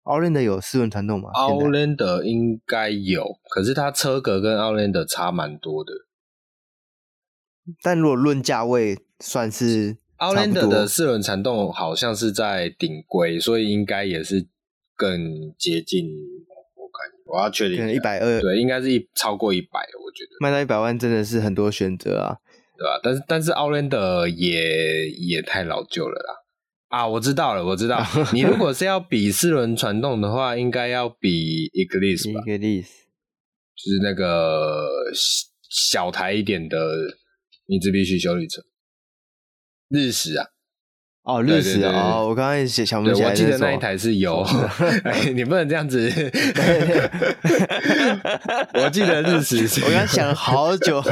[0.06, 5.92] Outlander 有四轮传动吗？Outlander 应该有，可是它车格跟 Outlander 差蛮多的。
[7.82, 9.98] 但如果论价位，算是。
[10.18, 14.46] Outlander 的四轮传动好像是在顶规，所以应该也是
[14.94, 16.06] 更接近。
[16.74, 22.38] 我看我要确定一百二，对，应该是一超过一百，我觉得卖到一百万真的是很多选择啊，
[22.78, 23.00] 对吧、啊？
[23.02, 26.45] 但是但是 Outlander 也也太老旧了啦。
[26.96, 32.88] 啊，我知道了，我知道， 你如果是要比四轮传动的话，应该要比 Eclipse 吧，Eclipse
[33.76, 34.88] 就是那个
[35.68, 36.78] 小台一点的
[37.66, 38.62] 米兹必须修理车。
[39.90, 40.46] 日食啊，
[41.26, 44.46] 哦，日食哦，我刚刚也想不起来，我记得那一台是有，
[45.02, 46.08] 哎，你不能这样子。
[48.74, 51.02] 我记得日食是，我刚想了好久。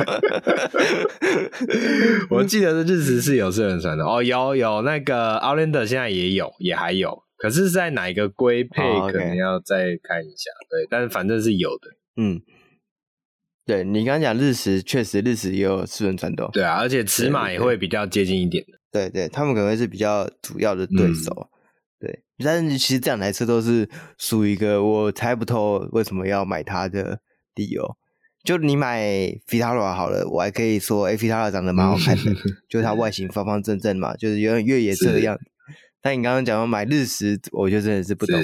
[2.31, 10.49] 我记得是日食是有四轮传的，哦，有有那个 Outlander 现在也有，也还有，可是，是在哪一个规配，可能要再看一下。
[10.71, 12.41] 对，但是反正是有的，嗯。
[13.67, 16.49] 对，你刚刚讲日食，确实日食也有四轮传动。
[16.53, 18.79] 对啊，而且尺码也会比较接近一点的。
[18.95, 21.51] 对对，他们可能会是比较主要的对手。
[22.01, 27.18] 嗯、对，但是其实这两台车都是属于一个我猜不透为什么要买它的
[27.57, 27.97] 理由。
[28.45, 29.03] 就你买
[29.49, 32.32] Vitara 好了，我还可以说，哎，Vitara 长得蛮好看的，
[32.68, 35.42] 就是它外形方方正正嘛，就是有点越野车的样子。
[36.01, 38.38] 但你刚刚讲到买日食，我就真的是不懂。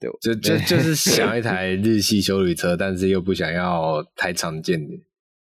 [0.00, 4.94] 对就就就是想一 台日系修理车，但是又不想要太常见的，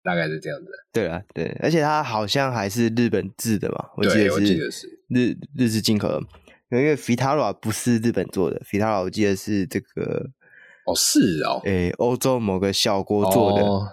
[0.07, 0.67] 大概是这样子。
[0.93, 6.21] 对啊，对，而且它好像还是日本制的嘛，我记得是，日日式进口的。
[6.69, 10.29] 因为 Vitara 不是日本做的，Vitara 我记得是这个
[10.85, 13.87] 哦，是哦，诶，欧洲某个小国做的，哦，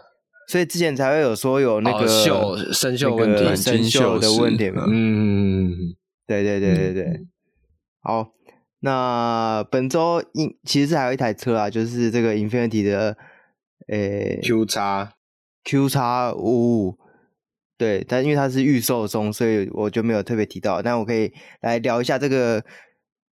[0.48, 4.84] 所以之前才会有说有那个锈生锈问题，生锈的问题嘛。
[4.88, 5.94] 嗯，
[6.26, 7.28] 对对对对对，嗯，
[8.00, 8.30] 好。
[8.80, 13.16] 那本周应其实是还有一台车啊，就是这个 Infinity 的
[13.88, 15.13] 诶 Q 叉
[15.64, 16.98] Q 叉五五，
[17.76, 20.82] 对，但因为它是预售中，所以我就没有特别提到。
[20.82, 22.64] 但我可以来聊一下这个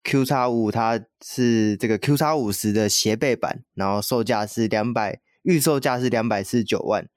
[0.04, 7.08] Q 叉五，它是这个 Q 叉五十的斜背版，然后售价是两百，预售价是两百四十九万。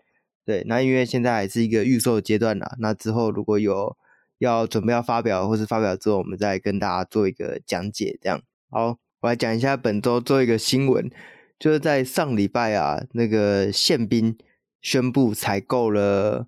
[0.45, 3.97] 对，那因为现在还是一个预售阶段啦，那之后如果有
[4.39, 8.19] 要准备要发表，或是发表之后，我们再跟大家做一个讲解。
[8.21, 11.11] 这样，好，我来讲一下本周做一个新闻，
[11.59, 14.37] 就是在上礼拜啊，那个宪兵
[14.85, 16.47] 宣布采购了。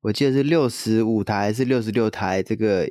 [0.00, 2.88] 我记得是六十五台还是六十六台这个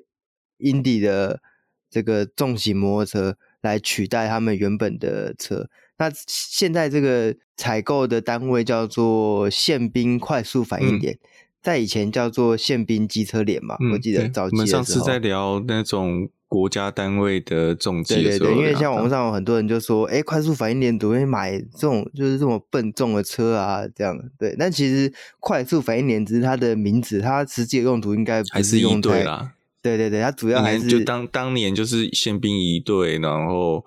[0.59, 1.41] Indy 的
[1.89, 5.67] 这个重型摩托车来取代他们原本的车。
[5.97, 11.27] 那现在这个采购的单位叫做宪兵快速反应点，嗯、
[11.61, 13.75] 在以前叫做宪兵机车连嘛。
[13.79, 16.29] 嗯、我记得早期我们上次在聊那种。
[16.47, 23.81] 国家单位的重机，对对对，因为像网络上有很多人就说，哎，快速反应连怎么会买这种就是这么笨重的车啊？
[23.93, 29.51] 这样对，但其实快速反应连只是它的名字，它实际的用途应该还是用在，还是仪队啦。
[29.81, 33.85] 对对对，它主要还是就当当年就是宪兵一队，然后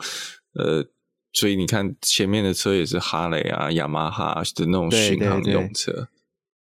[0.55, 0.85] 呃，
[1.33, 6.09] 所以你看前面的车也是哈雷啊、雅马哈的那种巡航用车。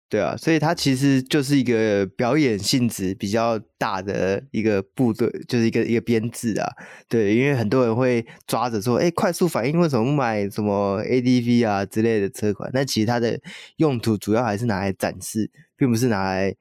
[0.09, 6.67] 对啊，所以它其实就是一个表演性质比较大的一个部队，就是一个一个编制啊。
[7.07, 12.71] 对，因为很多人会抓着说，哎，快速反应为什么不买什么 ADV 啊之类的车款？
[12.73, 13.39] 那其实它的
[13.75, 16.55] 用途主要还是拿来展示，并不是拿来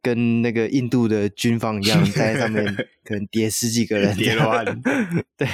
[0.00, 2.64] 跟那个印度的军方一样 在上面
[3.04, 4.64] 可能叠十几个人叠乱。
[5.36, 5.46] 对，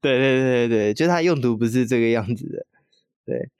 [0.00, 2.66] 对对对对对，就它用途不是这个样子的，
[3.24, 3.50] 对。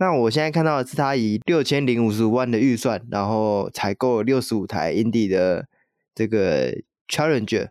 [0.00, 5.68] 那我现在看到的是，他以六千零五十五万的预算，然后采购了六十五台 Indy 的
[6.14, 6.72] 这个
[7.06, 7.68] Challenger，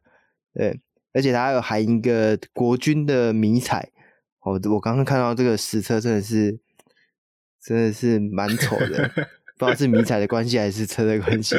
[0.53, 0.79] 对，
[1.11, 3.89] 而且它还有含一个国军的迷彩。
[4.41, 6.59] 哦，我刚刚看到这个实车，真的是
[7.63, 9.09] 真的是蛮丑的，
[9.57, 11.55] 不知道是迷彩的关系还是车的关系。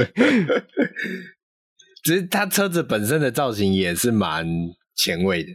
[2.05, 4.47] 其实它车子本身的造型也是蛮
[4.95, 5.51] 前卫的。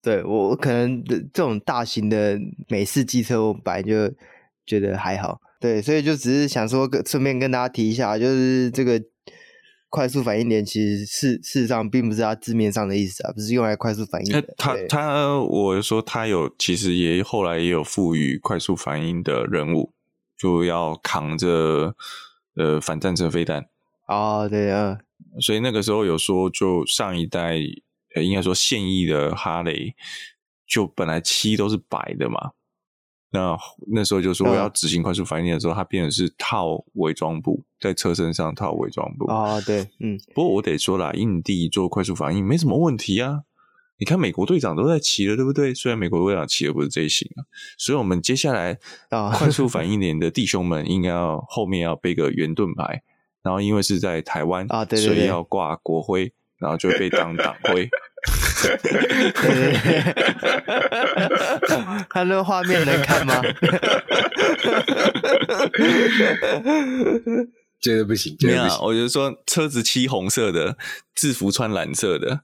[0.00, 4.10] 对，我可能这种大型的美式机车，我本来就。
[4.66, 9.00] 觉得还好，对，所以就只是想说，顺便跟大家提一下，就是这个
[9.88, 14.42] 快速反应点，其实事事实上并不是它字面上的意思啊，不是用来快速反应的。
[14.58, 19.92] 他他，我说他有，其实也后来也有赋予快速反应的任务，
[20.36, 21.94] 就要扛着
[22.56, 23.66] 呃反战车飞弹。
[24.08, 24.98] 哦，对啊，
[25.40, 27.56] 所以那个时候有说，就上一代
[28.14, 29.94] 呃，应该说现役的哈雷，
[30.66, 32.50] 就本来漆都是白的嘛。
[33.30, 33.58] 那
[33.88, 39.60] 那时候就说我要执行快速反应的时候，它变成是套伪装布，在车身上套伪装布啊。
[39.60, 40.18] 对，嗯。
[40.34, 43.42] 不过我得说啦，印地做快速反应没什么问题啊。
[43.98, 45.74] 你看美国队长都在骑了，对不对？
[45.74, 47.48] 虽然美国队长骑的不是这一型啊，
[47.78, 48.78] 所以我们接下来
[49.38, 53.02] 快速 反应连的弟兄们应该要后面要背个圆盾牌，
[53.42, 57.88] 然后因为是在台湾啊，对，所以要挂国徽，然后就会被当党徽。
[58.66, 60.04] 对对对，
[62.10, 63.42] 他那画面能看吗？
[67.80, 68.78] 觉得不行，绝对不行。
[68.82, 70.76] 我就说车子漆红色的，
[71.14, 72.40] 制服穿蓝色的，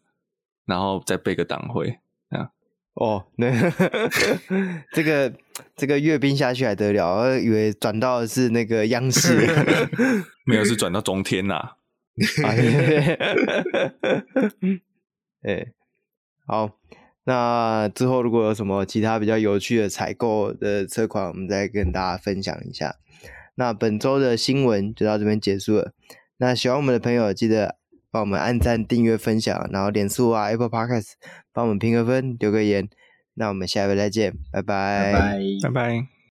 [0.66, 1.98] 然后再背个党徽
[2.28, 2.50] 啊。
[2.94, 3.50] 哦，那
[4.92, 5.32] 这个
[5.74, 7.14] 这个阅兵下去还得了？
[7.16, 9.48] 我以为转到的是那个央视，
[10.44, 11.72] 没有，是转到中天呐、啊。
[15.42, 15.72] 哎，
[16.46, 16.70] 好，
[17.24, 22.96] 那之后如果有什么其他比较有趣的采购的车款，我们再跟大家分享一下。
[23.54, 25.92] 那本周的新闻就到这边结束了。
[26.38, 27.76] 那喜欢我们的朋友，记得
[28.10, 31.12] 帮我们按赞、订阅、分享，然后脸书啊、Apple Podcast
[31.52, 32.88] 帮我们评个分、留个言。
[33.34, 35.38] 那我们下回再见，拜拜，拜拜。
[35.62, 36.21] 拜拜。